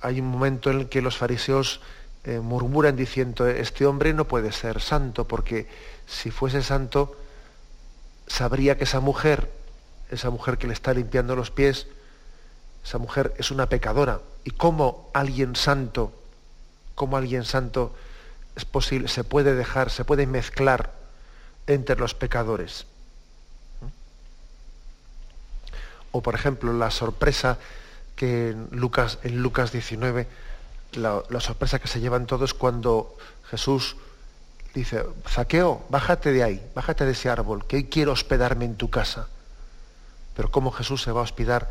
hay 0.00 0.20
un 0.20 0.28
momento 0.28 0.70
en 0.70 0.80
el 0.80 0.88
que 0.88 1.02
los 1.02 1.16
fariseos 1.16 1.80
eh, 2.24 2.40
murmuran 2.40 2.96
diciendo, 2.96 3.46
este 3.48 3.86
hombre 3.86 4.14
no 4.14 4.26
puede 4.26 4.52
ser 4.52 4.80
santo, 4.80 5.26
porque 5.26 5.66
si 6.06 6.30
fuese 6.30 6.62
santo, 6.62 7.16
sabría 8.26 8.78
que 8.78 8.84
esa 8.84 9.00
mujer, 9.00 9.50
esa 10.10 10.30
mujer 10.30 10.58
que 10.58 10.66
le 10.66 10.72
está 10.72 10.92
limpiando 10.92 11.36
los 11.36 11.50
pies, 11.50 11.86
esa 12.84 12.98
mujer 12.98 13.34
es 13.38 13.50
una 13.50 13.68
pecadora. 13.68 14.20
¿Y 14.44 14.50
cómo 14.50 15.10
alguien 15.12 15.56
santo, 15.56 16.12
cómo 16.94 17.16
alguien 17.16 17.44
santo 17.44 17.94
es 18.56 18.64
posible, 18.64 19.08
se 19.08 19.24
puede 19.24 19.54
dejar, 19.54 19.90
se 19.90 20.04
puede 20.04 20.26
mezclar 20.26 20.92
entre 21.66 21.96
los 21.96 22.14
pecadores? 22.14 22.86
O 26.12 26.22
por 26.22 26.34
ejemplo, 26.34 26.72
la 26.72 26.90
sorpresa 26.90 27.58
que 28.16 28.50
en 28.50 28.68
Lucas, 28.72 29.18
en 29.22 29.42
Lucas 29.42 29.72
19, 29.72 30.26
la, 30.94 31.22
la 31.28 31.40
sorpresa 31.40 31.78
que 31.78 31.88
se 31.88 32.00
llevan 32.00 32.26
todos 32.26 32.52
cuando 32.52 33.16
Jesús 33.48 33.96
dice, 34.74 35.04
Zaqueo, 35.28 35.84
bájate 35.88 36.32
de 36.32 36.42
ahí, 36.42 36.70
bájate 36.74 37.04
de 37.04 37.12
ese 37.12 37.28
árbol, 37.28 37.66
que 37.66 37.76
hoy 37.76 37.84
quiero 37.84 38.12
hospedarme 38.12 38.64
en 38.64 38.76
tu 38.76 38.90
casa. 38.90 39.28
Pero 40.34 40.50
¿cómo 40.50 40.70
Jesús 40.70 41.02
se 41.02 41.12
va 41.12 41.20
a 41.20 41.24
hospedar 41.24 41.70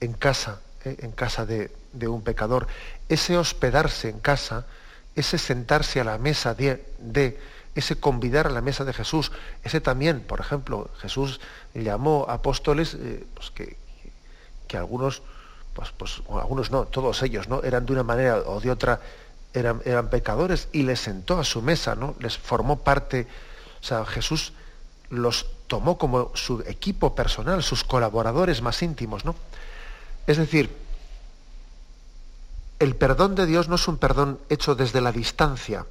en 0.00 0.12
casa, 0.12 0.60
eh, 0.84 0.96
en 1.00 1.12
casa 1.12 1.46
de, 1.46 1.70
un 2.06 2.22
pecador? 2.22 2.66
Ese 3.08 3.36
hospedarse 3.36 4.08
en 4.08 4.20
casa, 4.20 4.66
ese 5.14 5.38
sentarse 5.38 6.00
a 6.00 6.04
la 6.04 6.18
mesa 6.18 6.54
de, 6.54 6.84
de, 6.98 7.38
ese 7.74 7.96
convidar 7.96 8.46
a 8.46 8.50
la 8.50 8.60
mesa 8.60 8.84
de 8.84 8.92
Jesús, 8.92 9.32
ese 9.62 9.80
también, 9.80 10.20
por 10.20 10.40
ejemplo, 10.40 10.90
Jesús 10.98 11.40
llamó 11.74 12.26
apóstoles 12.28 12.94
eh, 12.94 13.24
pues 13.34 13.50
que, 13.50 13.76
que, 14.68 14.76
algunos, 14.76 15.22
pues, 15.74 15.90
pues 15.96 16.22
algunos 16.28 16.70
no, 16.70 16.84
todos 16.84 17.22
ellos, 17.22 17.48
¿no? 17.48 17.62
Eran 17.62 17.86
de 17.86 17.92
una 17.92 18.02
manera 18.02 18.38
o 18.46 18.60
de 18.60 18.70
otra 18.70 19.00
eran, 19.54 20.08
pecadores 20.08 20.68
y 20.72 20.82
les 20.82 21.00
sentó 21.00 21.38
a 21.38 21.44
su 21.44 21.62
mesa, 21.62 21.94
¿no? 21.94 22.16
Les 22.18 22.36
formó 22.36 22.80
parte, 22.80 23.26
o 23.80 23.84
sea, 23.84 24.04
Jesús 24.04 24.52
los 25.22 25.46
tomó 25.66 25.98
como 25.98 26.30
su 26.34 26.60
equipo 26.66 27.14
personal, 27.14 27.62
sus 27.62 27.84
colaboradores 27.84 28.62
más 28.62 28.82
íntimos, 28.82 29.24
¿no? 29.24 29.34
Es 30.26 30.36
decir, 30.36 30.74
el 32.78 32.96
perdón 32.96 33.34
de 33.34 33.46
Dios 33.46 33.68
no 33.68 33.76
es 33.76 33.88
un 33.88 33.98
perdón 33.98 34.38
hecho 34.48 34.74
desde 34.74 35.00
la 35.00 35.12
distancia. 35.12 35.86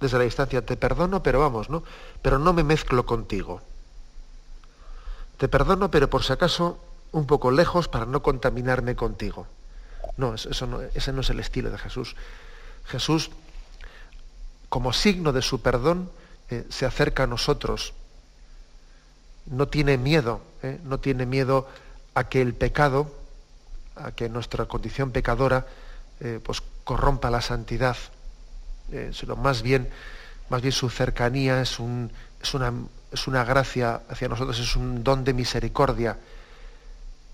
Desde 0.00 0.18
la 0.18 0.24
distancia, 0.24 0.64
te 0.64 0.76
perdono, 0.76 1.22
pero 1.22 1.40
vamos, 1.40 1.70
¿no? 1.70 1.82
Pero 2.22 2.38
no 2.38 2.52
me 2.52 2.62
mezclo 2.62 3.04
contigo. 3.04 3.60
Te 5.36 5.48
perdono, 5.48 5.90
pero 5.90 6.08
por 6.08 6.22
si 6.22 6.32
acaso 6.32 6.78
un 7.12 7.26
poco 7.26 7.50
lejos 7.50 7.88
para 7.88 8.06
no 8.06 8.22
contaminarme 8.22 8.94
contigo. 8.94 9.46
No, 10.16 10.34
eso 10.34 10.66
no, 10.66 10.80
ese 10.82 11.12
no 11.12 11.20
es 11.22 11.30
el 11.30 11.40
estilo 11.40 11.70
de 11.70 11.78
Jesús. 11.78 12.16
Jesús, 12.86 13.30
como 14.68 14.92
signo 14.92 15.32
de 15.32 15.42
su 15.42 15.60
perdón, 15.60 16.10
eh, 16.50 16.66
se 16.70 16.86
acerca 16.86 17.24
a 17.24 17.26
nosotros. 17.26 17.92
No 19.46 19.68
tiene 19.68 19.98
miedo, 19.98 20.40
eh, 20.62 20.80
no 20.84 20.98
tiene 20.98 21.26
miedo 21.26 21.68
a 22.14 22.24
que 22.28 22.40
el 22.40 22.54
pecado, 22.54 23.12
a 23.96 24.12
que 24.12 24.28
nuestra 24.28 24.64
condición 24.66 25.10
pecadora, 25.10 25.66
eh, 26.20 26.40
pues 26.42 26.62
corrompa 26.84 27.30
la 27.30 27.42
santidad, 27.42 27.96
sino 29.12 29.36
más 29.36 29.60
bien, 29.60 29.90
más 30.48 30.62
bien 30.62 30.72
su 30.72 30.88
cercanía 30.88 31.60
es, 31.60 31.78
un, 31.78 32.10
es, 32.42 32.54
una, 32.54 32.72
es 33.12 33.26
una 33.26 33.44
gracia 33.44 34.00
hacia 34.08 34.28
nosotros, 34.28 34.58
es 34.58 34.76
un 34.76 35.04
don 35.04 35.24
de 35.24 35.34
misericordia. 35.34 36.16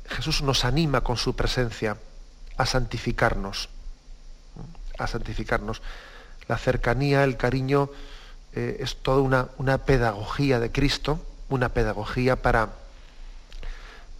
Jesús 0.09 0.42
nos 0.42 0.64
anima 0.64 1.03
con 1.03 1.16
su 1.16 1.37
presencia 1.37 1.96
a 2.57 2.66
santificarnos, 2.66 3.68
a 4.98 5.07
santificarnos. 5.07 5.81
La 6.48 6.59
cercanía, 6.59 7.22
el 7.22 7.37
cariño, 7.37 7.90
eh, 8.54 8.76
es 8.80 8.96
toda 8.96 9.20
una, 9.20 9.48
una, 9.58 9.78
pedagogía 9.78 10.60
de 10.60 10.70
Cristo, 10.70 11.20
una 11.48 11.70
pedagogía 11.70 12.36
para, 12.36 12.70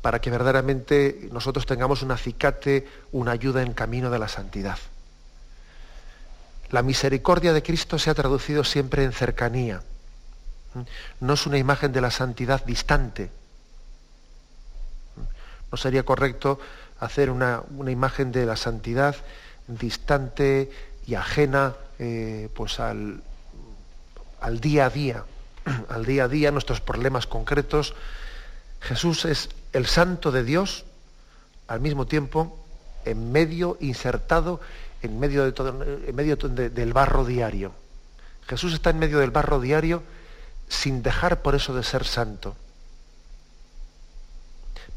para 0.03 0.21
que 0.21 0.31
verdaderamente 0.31 1.29
nosotros 1.31 1.67
tengamos 1.67 2.03
un 2.03 2.11
acicate, 2.11 2.89
una 3.13 3.31
ayuda 3.31 3.63
en 3.63 3.75
camino 3.75 4.11
de 4.11 4.19
la 4.19 4.27
santidad. 4.27 4.79
La 6.71 6.83
misericordia 6.83 7.53
de 7.53 7.63
Cristo 7.63 7.97
se 7.99 8.11
ha 8.11 8.15
traducido 8.15 8.65
siempre 8.65 9.05
en 9.05 9.13
cercanía. 9.13 9.83
No 11.21 11.35
es 11.35 11.47
una 11.47 11.59
imagen 11.59 11.93
de 11.93 12.01
la 12.01 12.11
santidad 12.11 12.65
distante. 12.65 13.31
No 15.71 15.79
sería 15.79 16.03
correcto 16.03 16.59
hacer 16.99 17.31
una, 17.31 17.63
imagen 17.87 18.33
de 18.33 18.47
la 18.47 18.57
santidad 18.57 19.15
distante 19.69 20.71
y 21.07 21.15
ajena 21.15 21.75
eh, 22.01 22.49
pues 22.55 22.81
al, 22.81 23.23
al 24.45 24.61
día 24.61 24.87
a 24.87 24.91
día, 24.91 25.25
al 25.89 26.05
día 26.05 26.25
a 26.25 26.29
día, 26.29 26.51
nuestros 26.51 26.83
problemas 26.83 27.27
concretos. 27.27 27.95
Jesús 28.81 29.25
es 29.25 29.49
el 29.73 29.87
santo 29.87 30.31
de 30.33 30.45
Dios, 30.45 30.85
al 31.67 31.81
mismo 31.81 32.07
tiempo 32.07 32.59
en 33.07 33.33
medio, 33.33 33.79
insertado 33.81 34.61
en 35.01 35.19
medio, 35.19 35.45
de 35.45 35.53
todo, 35.53 35.83
en 35.83 36.15
medio 36.15 36.37
del 36.37 36.93
barro 36.93 37.25
diario. 37.25 37.73
Jesús 38.47 38.75
está 38.75 38.91
en 38.91 38.99
medio 38.99 39.19
del 39.19 39.31
barro 39.31 39.61
diario 39.61 40.03
sin 40.69 41.03
dejar 41.03 41.41
por 41.41 41.55
eso 41.55 41.75
de 41.75 41.83
ser 41.83 42.05
santo. 42.05 42.55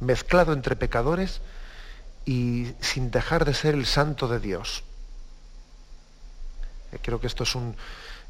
Mezclado 0.02 0.52
entre 0.52 0.76
pecadores, 0.76 1.40
y 2.26 2.74
sin 2.82 3.10
dejar 3.10 3.46
de 3.46 3.54
ser 3.54 3.74
el 3.74 3.86
santo 3.86 4.28
de 4.28 4.42
Dios. 4.42 4.84
Eh, 6.92 7.00
creo 7.02 7.22
que 7.22 7.28
esto 7.28 7.44
es 7.44 7.56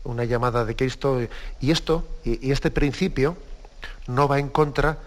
una 0.08 0.24
llamada 0.24 0.66
de 0.66 0.76
Cristo 0.76 1.22
y 1.60 1.72
esto, 1.72 2.08
y, 2.24 2.52
este 2.52 2.72
principio, 2.72 3.38
no 4.08 4.28
va 4.28 4.40
en 4.40 4.50
contra, 4.50 4.98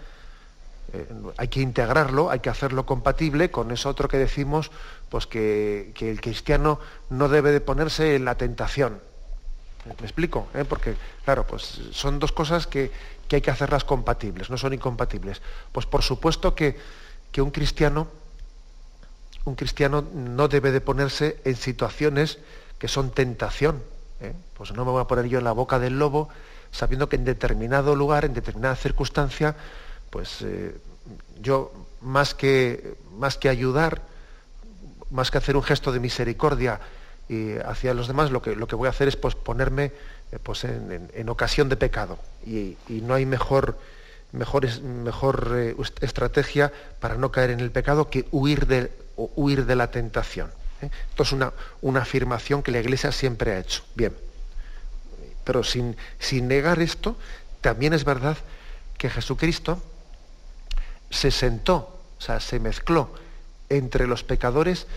eh, 0.93 1.07
hay 1.37 1.47
que 1.47 1.61
integrarlo, 1.61 2.29
hay 2.29 2.39
que 2.39 2.49
hacerlo 2.49 2.85
compatible 2.85 3.49
con 3.49 3.71
eso 3.71 3.89
otro 3.89 4.07
que 4.07 4.17
decimos, 4.17 4.71
pues 5.09 5.27
que, 5.27 5.93
el 5.99 6.21
cristiano 6.21 6.79
no 7.09 7.29
debe 7.29 7.51
de 7.51 7.61
ponerse 7.61 8.15
en 8.15 8.25
la 8.25 8.35
tentación. 8.35 8.99
¿Me 9.85 10.05
explico? 10.05 10.47
¿Eh? 10.53 10.63
Porque, 10.63 10.95
claro, 11.25 11.45
pues 11.47 11.81
son 11.91 12.19
dos 12.19 12.31
cosas 12.31 12.67
que, 12.67 12.91
hay 13.31 13.41
que 13.41 13.51
hacerlas 13.51 13.85
compatibles, 13.85 14.49
no 14.49 14.57
son 14.57 14.73
incompatibles. 14.73 15.41
Pues 15.71 15.85
por 15.85 16.03
supuesto 16.03 16.53
que, 16.53 16.77
que 17.31 17.41
un 17.41 17.49
cristiano 17.49 18.07
un 19.45 19.55
cristiano 19.55 20.05
no 20.13 20.47
debe 20.47 20.71
de 20.71 20.81
ponerse 20.81 21.39
en 21.45 21.55
situaciones 21.55 22.39
que 22.77 22.87
son 22.87 23.09
tentación. 23.11 23.81
¿Eh? 24.21 24.33
Pues 24.55 24.73
no 24.73 24.85
me 24.85 24.91
voy 24.91 25.01
a 25.01 25.07
poner 25.07 25.25
yo 25.27 25.39
en 25.39 25.43
la 25.43 25.51
boca 25.51 25.79
del 25.79 25.99
lobo 25.99 26.29
sabiendo 26.71 27.09
que 27.09 27.17
en 27.17 27.25
determinado 27.25 27.95
lugar, 27.95 28.25
en 28.25 28.33
determinada 28.33 28.75
circunstancia, 28.75 29.55
pues 30.09 30.41
eh, 30.41 30.75
yo 31.41 31.71
más 32.01 32.33
que, 32.33 32.95
más 33.17 33.37
que 33.37 33.49
ayudar, 33.49 34.01
más 35.09 35.31
que 35.31 35.37
hacer 35.37 35.57
un 35.57 35.63
gesto 35.63 35.91
de 35.91 35.99
misericordia 35.99 36.79
y 37.27 37.57
hacia 37.57 37.93
los 37.93 38.07
demás, 38.07 38.31
lo 38.31 38.41
que, 38.41 38.55
lo 38.55 38.67
que 38.67 38.75
voy 38.75 38.87
a 38.87 38.91
hacer 38.91 39.07
es 39.07 39.15
pues, 39.15 39.35
ponerme 39.35 39.91
eh, 40.31 40.39
pues, 40.41 40.63
en, 40.63 41.29
ocasión 41.29 41.69
de 41.69 41.77
pecado. 41.77 42.17
Y, 42.45 42.77
no 42.89 43.13
hay 43.13 43.25
mejor, 43.25 43.77
mejor, 44.31 44.67
mejor 44.81 45.75
estrategia 46.01 46.71
para 46.99 47.15
no 47.15 47.31
caer 47.31 47.51
en 47.51 47.59
el 47.59 47.71
pecado 47.71 48.09
que 48.09 48.25
huir 48.31 48.67
de, 48.67 48.91
huir 49.15 49.65
de 49.65 49.75
la 49.75 49.91
tentación. 49.91 50.49
¿Eh? 50.81 50.89
Esto 51.09 51.23
es 51.23 51.31
una, 51.31 51.53
una, 51.81 52.01
afirmación 52.01 52.63
que 52.63 52.71
la 52.71 52.79
Iglesia 52.79 53.11
siempre 53.11 53.51
ha 53.51 53.59
hecho. 53.59 53.83
Bien. 53.95 54.15
Pero 55.43 55.63
sin, 55.63 55.95
sin 56.19 56.47
negar 56.47 56.79
esto, 56.79 57.17
también 57.61 57.93
es 57.93 58.03
verdad 58.03 58.37
que 58.97 59.09
Jesucristo 59.09 59.81
se 61.09 61.31
sentó, 61.31 62.01
o 62.17 62.21
sea, 62.21 62.39
se 62.39 62.59
mezcló 62.59 63.13
entre 63.69 64.07
los 64.07 64.23
pecadores 64.23 64.87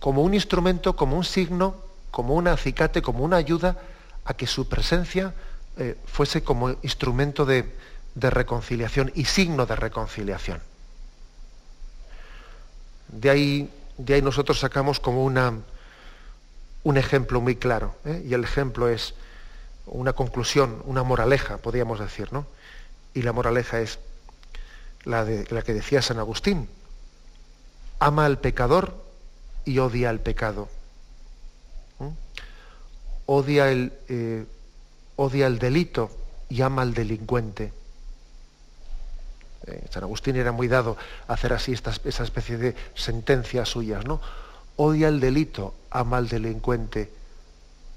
como 0.00 0.22
un 0.22 0.34
instrumento, 0.34 0.96
como 0.96 1.16
un 1.16 1.24
signo, 1.24 1.76
como 2.10 2.34
un 2.34 2.48
acicate, 2.48 3.02
como 3.02 3.24
una 3.24 3.36
ayuda 3.36 3.76
a 4.24 4.34
que 4.34 4.46
su 4.46 4.68
presencia 4.68 5.34
eh, 5.76 5.96
fuese 6.06 6.42
como 6.42 6.70
instrumento 6.82 7.44
de, 7.44 7.72
de 8.14 8.30
reconciliación 8.30 9.12
y 9.14 9.24
signo 9.24 9.66
de 9.66 9.76
reconciliación. 9.76 10.60
De 13.08 13.30
ahí, 13.30 13.70
de 13.98 14.14
ahí 14.14 14.22
nosotros 14.22 14.60
sacamos 14.60 15.00
como 15.00 15.24
una, 15.24 15.52
un 16.84 16.96
ejemplo 16.96 17.40
muy 17.40 17.56
claro, 17.56 17.94
¿eh? 18.04 18.24
y 18.26 18.32
el 18.32 18.44
ejemplo 18.44 18.88
es 18.88 19.14
una 19.86 20.12
conclusión, 20.12 20.82
una 20.84 21.02
moraleja, 21.02 21.58
podríamos 21.58 21.98
decir, 21.98 22.32
¿no? 22.32 22.46
Y 23.14 23.22
la 23.22 23.32
moraleja 23.32 23.80
es 23.80 23.98
la, 25.04 25.24
de, 25.24 25.46
la 25.50 25.62
que 25.62 25.74
decía 25.74 26.02
San 26.02 26.18
Agustín, 26.18 26.68
ama 27.98 28.26
al 28.26 28.38
pecador 28.38 28.94
y 29.64 29.78
odia 29.78 30.10
al 30.10 30.20
pecado. 30.20 30.68
Odia, 33.26 33.70
el, 33.70 33.92
eh, 34.08 34.46
odia 35.16 35.46
el 35.48 35.58
delito 35.58 36.10
y 36.48 36.62
ama 36.62 36.80
al 36.82 36.94
delincuente. 36.94 37.72
Eh, 39.66 39.86
San 39.90 40.04
Agustín 40.04 40.36
era 40.36 40.52
muy 40.52 40.68
dado 40.68 40.96
a 41.26 41.32
hacer 41.32 41.52
así 41.52 41.72
esa 41.72 42.22
especie 42.22 42.56
de 42.56 42.76
sentencias 42.94 43.68
suyas, 43.68 44.04
¿no? 44.04 44.20
Odia 44.76 45.08
el 45.08 45.18
delito, 45.20 45.74
ama 45.90 46.18
al 46.18 46.28
delincuente. 46.28 47.10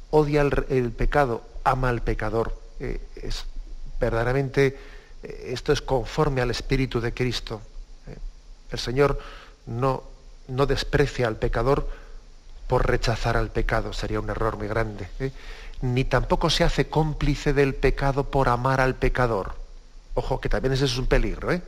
Odia 0.10 0.42
el, 0.42 0.92
pecado, 0.92 1.44
ama 1.64 1.90
al 1.90 2.02
pecador. 2.02 2.60
Eh, 2.80 3.00
es 3.16 3.46
verdaderamente 4.00 4.78
eh, 5.22 5.52
esto 5.54 5.72
es 5.72 5.82
conforme 5.82 6.42
al 6.42 6.50
espíritu 6.50 7.00
de 7.00 7.14
Cristo. 7.14 7.62
el 8.72 8.80
Señor 8.80 9.20
no, 9.68 10.04
no 10.48 10.66
desprecia 10.66 11.28
al 11.28 11.36
pecador 11.36 11.88
por 12.68 12.88
rechazar 12.88 13.38
al 13.38 13.52
pecado, 13.52 13.94
sería 13.94 14.20
un 14.20 14.30
error 14.30 14.58
muy 14.58 14.68
grande. 14.68 15.08
Ni 15.82 16.06
tampoco 16.06 16.50
se 16.50 16.64
hace 16.64 16.88
cómplice 16.88 17.54
del 17.54 17.76
pecado 17.76 18.24
por 18.32 18.50
amar 18.50 18.82
al 18.82 18.96
pecador. 18.96 19.61
Ojo, 20.14 20.42
que 20.42 20.50
también 20.50 20.74
ese 20.74 20.86
es 20.86 20.98
un 20.98 21.08
peligro. 21.08 21.52
¿eh? 21.52 21.62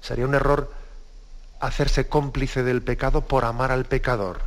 Sería 0.00 0.26
un 0.26 0.34
error 0.34 0.72
hacerse 1.60 2.08
cómplice 2.08 2.62
del 2.62 2.82
pecado 2.82 3.22
por 3.22 3.44
amar 3.44 3.70
al 3.70 3.84
pecador. 3.84 4.40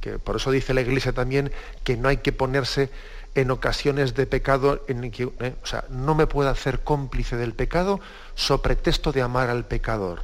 Que 0.00 0.18
por 0.18 0.36
eso 0.36 0.50
dice 0.50 0.74
la 0.74 0.80
Iglesia 0.80 1.12
también 1.12 1.50
que 1.84 1.96
no 1.96 2.08
hay 2.08 2.18
que 2.18 2.32
ponerse 2.32 2.90
en 3.34 3.50
ocasiones 3.50 4.14
de 4.14 4.26
pecado, 4.26 4.84
en 4.88 5.10
que, 5.10 5.30
¿eh? 5.40 5.54
o 5.62 5.66
sea, 5.66 5.84
no 5.88 6.14
me 6.14 6.26
puedo 6.26 6.50
hacer 6.50 6.80
cómplice 6.80 7.36
del 7.36 7.54
pecado 7.54 8.00
so 8.34 8.60
pretexto 8.62 9.12
de 9.12 9.22
amar 9.22 9.48
al 9.50 9.64
pecador. 9.64 10.22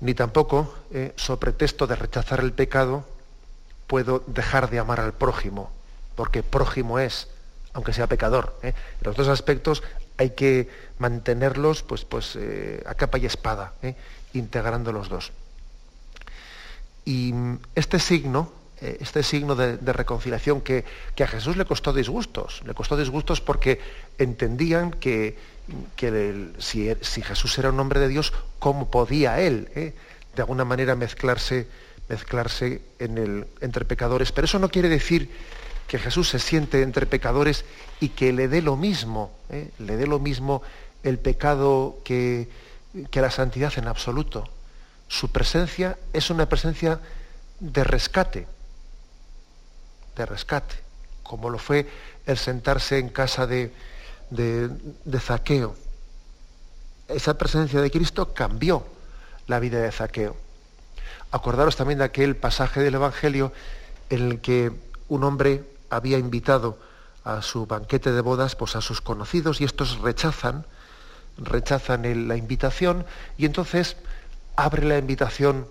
Ni 0.00 0.14
tampoco, 0.14 0.74
eh, 0.92 1.12
so 1.16 1.38
pretexto 1.38 1.86
de 1.86 1.96
rechazar 1.96 2.40
el 2.40 2.52
pecado, 2.52 3.04
puedo 3.86 4.22
dejar 4.26 4.68
de 4.70 4.78
amar 4.78 5.00
al 5.00 5.12
prójimo, 5.12 5.70
porque 6.16 6.42
prójimo 6.42 6.98
es 6.98 7.28
aunque 7.76 7.92
sea 7.92 8.06
pecador. 8.06 8.58
¿eh? 8.62 8.72
Los 9.02 9.14
dos 9.16 9.28
aspectos 9.28 9.82
hay 10.16 10.30
que 10.30 10.68
mantenerlos 10.98 11.82
pues, 11.82 12.06
pues, 12.06 12.34
eh, 12.34 12.82
a 12.86 12.94
capa 12.94 13.18
y 13.18 13.26
espada, 13.26 13.74
¿eh? 13.82 13.94
integrando 14.32 14.92
los 14.92 15.10
dos. 15.10 15.30
Y 17.04 17.34
este 17.74 18.00
signo, 18.00 18.50
este 18.80 19.22
signo 19.22 19.54
de, 19.54 19.76
reconciliación 19.92 20.60
que, 20.62 20.84
a 21.22 21.26
Jesús 21.26 21.56
le 21.56 21.66
costó 21.66 21.92
disgustos, 21.92 22.62
le 22.66 22.74
costó 22.74 22.96
disgustos 22.96 23.40
porque 23.40 23.80
entendían 24.18 24.90
que, 24.90 25.38
si, 26.58 26.90
si, 27.00 27.22
Jesús 27.22 27.58
era 27.58 27.70
un 27.70 27.78
hombre 27.78 28.00
de 28.00 28.08
Dios, 28.08 28.32
¿cómo 28.58 28.90
podía 28.90 29.40
él 29.40 29.68
de 29.74 30.42
alguna 30.42 30.64
manera 30.64 30.96
mezclarse, 30.96 31.68
mezclarse 32.08 32.82
en 32.98 33.18
el, 33.18 33.46
entre 33.60 33.84
pecadores? 33.84 34.32
Pero 34.32 34.46
eso 34.46 34.58
no 34.58 34.68
quiere 34.68 34.88
decir 34.88 35.30
que 35.86 35.98
Jesús 35.98 36.28
se 36.28 36.38
siente 36.38 36.82
entre 36.82 37.06
pecadores 37.06 37.64
y 38.00 38.10
que 38.10 38.32
le 38.32 38.48
dé 38.48 38.62
lo 38.62 38.76
mismo, 38.76 39.32
¿eh? 39.50 39.70
le 39.78 39.96
dé 39.96 40.06
lo 40.06 40.18
mismo 40.18 40.62
el 41.02 41.18
pecado 41.18 41.98
que, 42.04 42.48
la 43.12 43.30
santidad 43.30 43.72
en 43.76 43.86
absoluto. 43.86 44.48
Su 45.08 45.30
presencia 45.30 45.96
es 46.12 46.30
una 46.30 46.48
presencia 46.48 47.00
de 47.60 47.84
rescate, 47.84 48.46
de 50.16 50.26
rescate, 50.26 50.74
como 51.22 51.50
lo 51.50 51.58
fue 51.58 51.86
el 52.26 52.36
sentarse 52.36 52.98
en 52.98 53.08
casa 53.08 53.46
de, 53.46 53.72
de, 54.30 54.68
de, 55.04 55.20
Zaqueo. 55.20 55.76
Esa 57.08 57.38
presencia 57.38 57.80
de 57.80 57.90
Cristo 57.90 58.34
cambió 58.34 58.84
la 59.46 59.60
vida 59.60 59.80
de 59.80 59.92
Zaqueo. 59.92 60.36
Acordaros 61.30 61.76
también 61.76 61.98
de 61.98 62.04
aquel 62.04 62.34
pasaje 62.34 62.80
del 62.80 62.96
Evangelio 62.96 63.52
en 64.10 64.30
el 64.30 64.40
que 64.40 64.72
un 65.08 65.22
hombre 65.22 65.75
había 65.90 66.18
invitado 66.18 66.78
a 67.24 67.42
su 67.42 67.66
banquete 67.66 68.12
de 68.12 68.20
bodas 68.20 68.54
pues 68.54 68.76
a 68.76 68.80
sus 68.80 69.00
conocidos 69.00 69.60
y 69.60 69.64
estos 69.64 69.98
rechazan, 69.98 70.64
rechazan 71.38 72.28
la 72.28 72.36
invitación 72.36 73.04
y 73.36 73.46
entonces 73.46 73.96
abre 74.56 74.84
la 74.84 74.98
invitación 74.98 75.66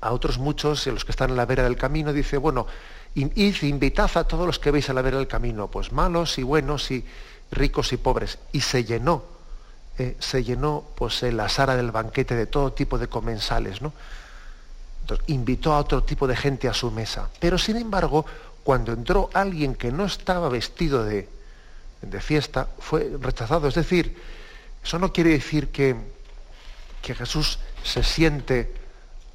a 0.00 0.12
otros 0.12 0.38
muchos, 0.38 0.86
los 0.86 1.04
que 1.04 1.12
están 1.12 1.30
en 1.30 1.36
la 1.36 1.46
vera 1.46 1.62
del 1.62 1.76
camino, 1.76 2.12
dice, 2.12 2.38
bueno, 2.38 2.66
id, 3.14 3.62
invitad 3.62 4.10
a 4.14 4.24
todos 4.24 4.46
los 4.46 4.58
que 4.58 4.70
veis 4.70 4.88
a 4.88 4.94
la 4.94 5.02
vera 5.02 5.18
del 5.18 5.26
camino, 5.26 5.68
pues 5.68 5.92
malos 5.92 6.38
y 6.38 6.42
buenos 6.42 6.90
y 6.90 7.04
ricos 7.50 7.92
y 7.92 7.96
pobres. 7.96 8.38
Y 8.52 8.62
se 8.62 8.84
llenó, 8.84 9.24
eh, 9.98 10.16
se 10.18 10.42
llenó 10.42 10.84
pues 10.94 11.22
la 11.22 11.48
sala 11.48 11.76
del 11.76 11.90
banquete 11.90 12.34
de 12.34 12.46
todo 12.46 12.72
tipo 12.72 12.98
de 12.98 13.08
comensales, 13.08 13.82
¿no? 13.82 13.92
Entonces, 15.02 15.28
invitó 15.28 15.74
a 15.74 15.78
otro 15.78 16.02
tipo 16.02 16.26
de 16.26 16.36
gente 16.36 16.68
a 16.68 16.74
su 16.74 16.90
mesa. 16.90 17.28
Pero 17.38 17.58
sin 17.58 17.76
embargo, 17.76 18.24
cuando 18.62 18.92
entró 18.92 19.30
alguien 19.34 19.74
que 19.74 19.92
no 19.92 20.04
estaba 20.04 20.48
vestido 20.48 21.04
de, 21.04 21.28
fiesta, 22.20 22.68
fue 22.78 23.10
rechazado. 23.20 23.68
Es 23.68 23.74
decir, 23.74 24.16
eso 24.82 24.98
no 24.98 25.12
quiere 25.12 25.30
decir 25.30 25.68
que, 25.68 25.96
que 27.02 27.14
Jesús 27.14 27.58
se 27.82 28.02
siente 28.02 28.72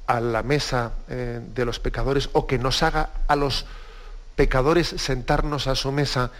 a 0.06 0.20
la 0.20 0.42
mesa 0.42 0.92
eh, 1.08 1.40
de 1.54 1.64
los 1.64 1.80
pecadores 1.80 2.30
o 2.32 2.46
que 2.46 2.58
nos 2.58 2.82
haga 2.82 3.10
a 3.26 3.36
los 3.36 3.66
pecadores 4.36 4.88
sentarnos 4.88 5.66
a 5.66 5.74
su 5.74 5.90
mesa 5.90 6.30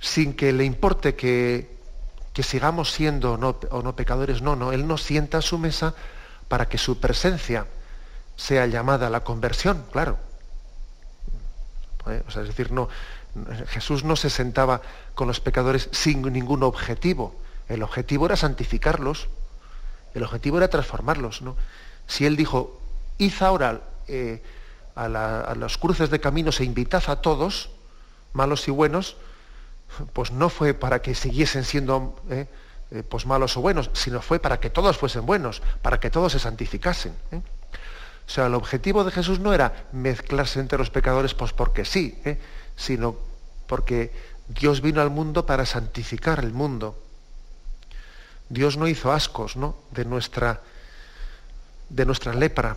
sin 0.00 0.34
que 0.34 0.52
le 0.52 0.64
importe 0.64 1.16
que, 1.16 1.76
que 2.32 2.42
sigamos 2.42 2.92
siendo 2.92 3.36
no, 3.36 3.58
o 3.70 3.82
no 3.82 3.96
pecadores. 3.96 4.42
No, 4.42 4.54
no, 4.54 4.72
Él 4.72 4.86
nos 4.86 5.02
sienta 5.02 5.38
a 5.38 5.42
su 5.42 5.58
mesa 5.58 5.94
para 6.46 6.68
que 6.68 6.78
su 6.78 7.00
presencia 7.00 7.66
sea 8.36 8.66
llamada 8.66 9.08
a 9.08 9.10
la 9.10 9.24
conversión, 9.24 9.84
claro. 9.90 10.27
¿Eh? 12.10 12.22
es 12.28 12.34
decir, 12.34 12.72
no, 12.72 12.88
Jesús 13.68 14.04
no 14.04 14.16
se 14.16 14.30
sentaba 14.30 14.80
con 15.14 15.28
los 15.28 15.40
pecadores 15.40 15.88
sin 15.92 16.22
ningún 16.32 16.62
objetivo. 16.62 17.34
El 17.68 17.82
objetivo 17.82 18.26
era 18.26 18.36
santificarlos, 18.36 19.28
el 20.14 20.22
objetivo 20.22 20.58
era 20.58 20.68
transformarlos. 20.68 21.42
¿no? 21.42 21.56
Si 22.06 22.26
él 22.26 22.36
dijo, 22.36 22.80
id 23.18 23.32
ahora 23.40 23.80
eh, 24.08 24.42
a, 24.94 25.54
los 25.56 25.78
cruces 25.78 26.10
de 26.10 26.20
caminos 26.20 26.60
e 26.60 26.64
invitad 26.64 27.02
a 27.08 27.20
todos, 27.20 27.70
malos 28.32 28.66
y 28.68 28.70
buenos, 28.70 29.16
pues 30.12 30.32
no 30.32 30.48
fue 30.48 30.74
para 30.74 31.00
que 31.02 31.14
siguiesen 31.14 31.64
siendo 31.64 32.16
eh, 32.30 32.46
pues 33.08 33.26
malos 33.26 33.56
o 33.56 33.60
buenos, 33.60 33.90
sino 33.92 34.20
fue 34.20 34.38
para 34.38 34.60
que 34.60 34.70
todos 34.70 34.96
fuesen 34.96 35.26
buenos, 35.26 35.62
para 35.82 36.00
que 36.00 36.10
todos 36.10 36.32
se 36.32 36.38
santificasen. 36.38 37.14
O 38.28 38.30
sea, 38.30 38.46
el 38.46 38.54
objetivo 38.54 39.04
de 39.04 39.10
Jesús 39.10 39.40
no 39.40 39.54
era 39.54 39.88
mezclarse 39.92 40.60
entre 40.60 40.76
los 40.76 40.90
pecadores 40.90 41.32
pues 41.32 41.54
porque 41.54 41.86
sí, 41.86 42.20
¿eh? 42.26 42.38
sino 42.76 43.16
porque 43.66 44.12
Dios 44.48 44.82
vino 44.82 45.00
al 45.00 45.08
mundo 45.08 45.46
para 45.46 45.64
santificar 45.64 46.40
el 46.40 46.52
mundo. 46.52 47.02
Dios 48.50 48.76
no 48.76 48.86
hizo 48.86 49.12
ascos 49.12 49.56
¿no? 49.56 49.76
De, 49.92 50.04
nuestra, 50.04 50.60
de 51.88 52.04
nuestra 52.04 52.34
lepra. 52.34 52.76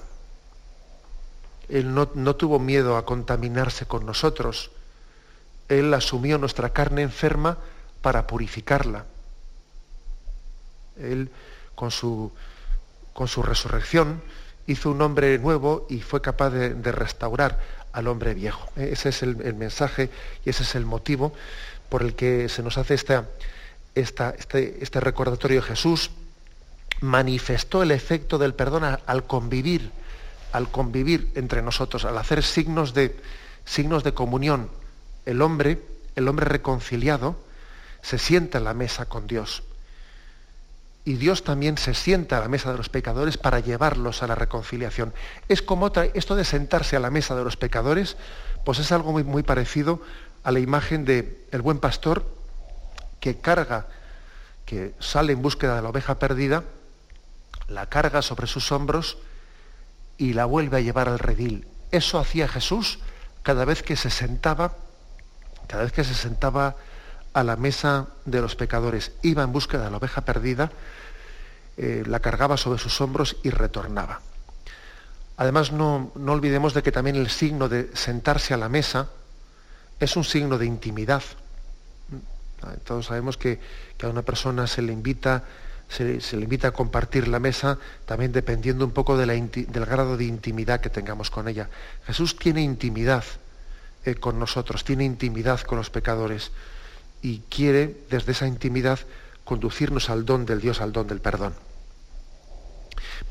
Él 1.68 1.94
no, 1.94 2.10
no 2.16 2.38
tuvo 2.38 2.58
miedo 2.58 2.96
a 2.96 3.06
contaminarse 3.06 3.86
con 3.86 4.06
nosotros. 4.06 4.72
Él 5.68 5.94
asumió 5.94 6.38
nuestra 6.38 6.70
carne 6.70 7.02
enferma 7.02 7.58
para 8.02 8.26
purificarla. 8.26 9.04
Él, 10.96 11.30
con 11.76 11.92
su, 11.92 12.32
con 13.14 13.28
su 13.28 13.44
resurrección, 13.44 14.22
hizo 14.72 14.92
un 14.92 15.02
hombre 15.02 15.38
nuevo 15.40 15.86
y 15.90 16.02
fue 16.02 16.22
capaz 16.22 16.50
de, 16.50 16.92
restaurar 16.92 17.60
al 17.92 18.08
hombre 18.08 18.34
viejo. 18.34 18.70
Eh, 18.76 18.90
ese 18.94 19.10
es 19.10 19.24
el, 19.24 19.36
mensaje 19.56 20.10
y 20.46 20.50
ese 20.50 20.64
es 20.64 20.76
el 20.76 20.86
motivo 20.86 21.34
por 21.90 22.02
el 22.02 22.16
que 22.16 22.50
se 22.50 22.64
nos 22.64 22.78
hace 22.78 22.94
esta, 22.94 23.28
este, 23.96 24.78
este, 24.82 25.00
recordatorio. 25.00 25.62
Jesús 25.62 26.12
manifestó 27.02 27.84
el 27.84 27.92
efecto 27.92 28.38
del 28.38 28.54
perdón 28.54 28.84
al 29.06 29.24
convivir, 29.26 29.92
al 30.54 30.70
convivir 30.70 31.32
entre 31.36 31.62
nosotros, 31.62 32.06
al 32.06 32.18
hacer 32.18 32.44
signos 32.44 32.94
de, 32.94 33.16
signos 33.66 34.04
de 34.04 34.14
comunión. 34.14 34.70
El 35.26 35.42
hombre, 35.42 35.82
el 36.16 36.28
hombre 36.28 36.46
reconciliado, 36.46 37.36
se 38.02 38.18
sienta 38.18 38.58
en 38.58 38.64
la 38.64 38.74
mesa 38.74 39.06
con 39.06 39.28
Dios 39.28 39.64
y 41.04 41.16
Dios 41.16 41.44
también 41.44 41.78
se 41.78 41.94
sienta 41.94 42.38
a 42.38 42.42
la 42.42 42.48
mesa 42.48 42.72
de 42.72 42.78
los 42.78 42.90
pecadores 42.90 43.38
para 43.38 43.60
llevarlos 43.60 44.22
a 44.22 44.28
la 44.28 44.36
reconciliación. 44.36 45.14
Es 45.48 45.62
como 45.62 45.86
otra, 45.86 46.06
esto 46.06 46.36
de 46.36 46.46
sentarse 46.46 46.96
a 46.96 47.00
la 47.00 47.10
mesa 47.10 47.36
de 47.36 47.44
los 47.44 47.58
pecadores, 47.58 48.18
pues 48.64 48.78
es 48.80 48.92
algo 48.92 49.12
muy, 49.12 49.44
parecido 49.44 50.02
a 50.44 50.52
la 50.52 50.60
imagen 50.60 51.06
de 51.06 51.46
el 51.52 51.62
buen 51.62 51.80
pastor 51.80 52.26
que 53.20 53.38
carga, 53.38 53.88
que 54.66 54.94
sale 55.00 55.34
en 55.34 55.42
búsqueda 55.42 55.76
de 55.76 55.82
la 55.82 55.90
oveja 55.90 56.20
perdida, 56.20 56.64
la 57.68 57.88
carga 57.88 58.22
sobre 58.22 58.48
sus 58.48 58.72
hombros 58.72 59.18
y 60.18 60.34
la 60.34 60.46
vuelve 60.46 60.78
a 60.78 60.82
llevar 60.82 61.10
al 61.10 61.20
redil. 61.20 61.68
Eso 61.92 62.20
hacía 62.20 62.48
Jesús 62.48 63.00
cada 63.42 63.66
vez 63.66 63.82
que 63.82 63.96
se 63.96 64.12
sentaba, 64.12 64.76
cada 65.68 65.84
vez 65.84 65.92
que 65.92 66.04
se 66.04 66.14
sentaba 66.14 66.76
a 67.34 67.44
la 67.44 67.56
mesa 67.56 68.08
de 68.26 68.42
los 68.42 68.56
pecadores, 68.56 69.12
iba 69.22 69.44
en 69.44 69.52
búsqueda 69.52 69.86
de 69.86 69.92
la 69.92 69.98
oveja 69.98 70.22
perdida, 70.22 70.72
eh, 71.78 72.04
la 72.06 72.20
cargaba 72.20 72.58
sobre 72.58 72.80
sus 72.80 73.00
hombros 73.02 73.38
y 73.44 73.50
retornaba. 73.50 74.22
Además, 75.38 75.72
no, 75.72 76.12
no 76.16 76.34
olvidemos 76.34 76.74
de 76.74 76.84
que 76.84 76.92
también 76.92 77.16
el 77.16 77.30
signo 77.30 77.70
de 77.70 77.90
sentarse 77.96 78.54
a 78.54 78.58
la 78.58 78.70
mesa 78.70 79.10
es 80.00 80.16
un 80.16 80.24
signo 80.24 80.58
de 80.58 80.66
intimidad. 80.66 81.24
Todos 82.84 83.08
sabemos 83.08 83.38
que, 83.38 83.60
a 84.04 84.08
una 84.08 84.24
persona 84.24 84.68
se 84.68 84.82
le 84.82 84.94
invita 84.94 85.44
se, 85.90 86.38
le 86.38 86.44
invita 86.44 86.70
a 86.70 86.72
compartir 86.72 87.28
la 87.28 87.40
mesa, 87.40 87.78
también 88.06 88.32
dependiendo 88.32 88.86
un 88.86 88.92
poco 88.92 89.18
del 89.18 89.86
grado 89.86 90.16
de 90.16 90.24
intimidad 90.24 90.80
que 90.80 90.90
tengamos 90.90 91.30
con 91.30 91.48
ella. 91.50 91.70
Jesús 92.06 92.38
tiene 92.38 92.62
intimidad 92.62 93.26
eh, 94.06 94.16
con 94.16 94.40
nosotros, 94.40 94.86
tiene 94.86 95.04
intimidad 95.04 95.60
con 95.62 95.78
los 95.78 95.90
pecadores 95.90 96.52
y 97.22 97.40
quiere 97.50 97.96
desde 98.10 98.32
esa 98.32 98.48
intimidad 98.48 99.00
conducirnos 99.44 100.10
al 100.10 100.26
don 100.26 100.46
del 100.46 100.62
Dios, 100.62 100.82
al 100.82 100.92
don 100.92 101.08
del 101.08 101.22
perdón. 101.22 101.54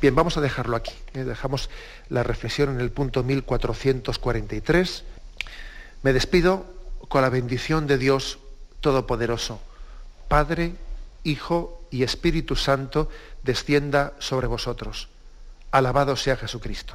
Bien, 0.00 0.14
vamos 0.14 0.36
a 0.36 0.40
dejarlo 0.40 0.76
aquí. 0.76 0.92
¿eh? 1.14 1.24
Dejamos 1.24 1.68
la 2.08 2.22
reflexión 2.22 2.70
en 2.70 2.80
el 2.80 2.90
punto 2.90 3.22
1443. 3.22 5.04
Me 6.02 6.12
despido 6.12 6.66
con 7.08 7.22
la 7.22 7.28
bendición 7.28 7.86
de 7.86 7.98
Dios 7.98 8.38
Todopoderoso, 8.80 9.60
Padre, 10.28 10.74
Hijo 11.22 11.82
y 11.90 12.02
Espíritu 12.02 12.56
Santo, 12.56 13.10
descienda 13.42 14.14
sobre 14.18 14.46
vosotros. 14.46 15.08
Alabado 15.70 16.16
sea 16.16 16.36
Jesucristo. 16.36 16.94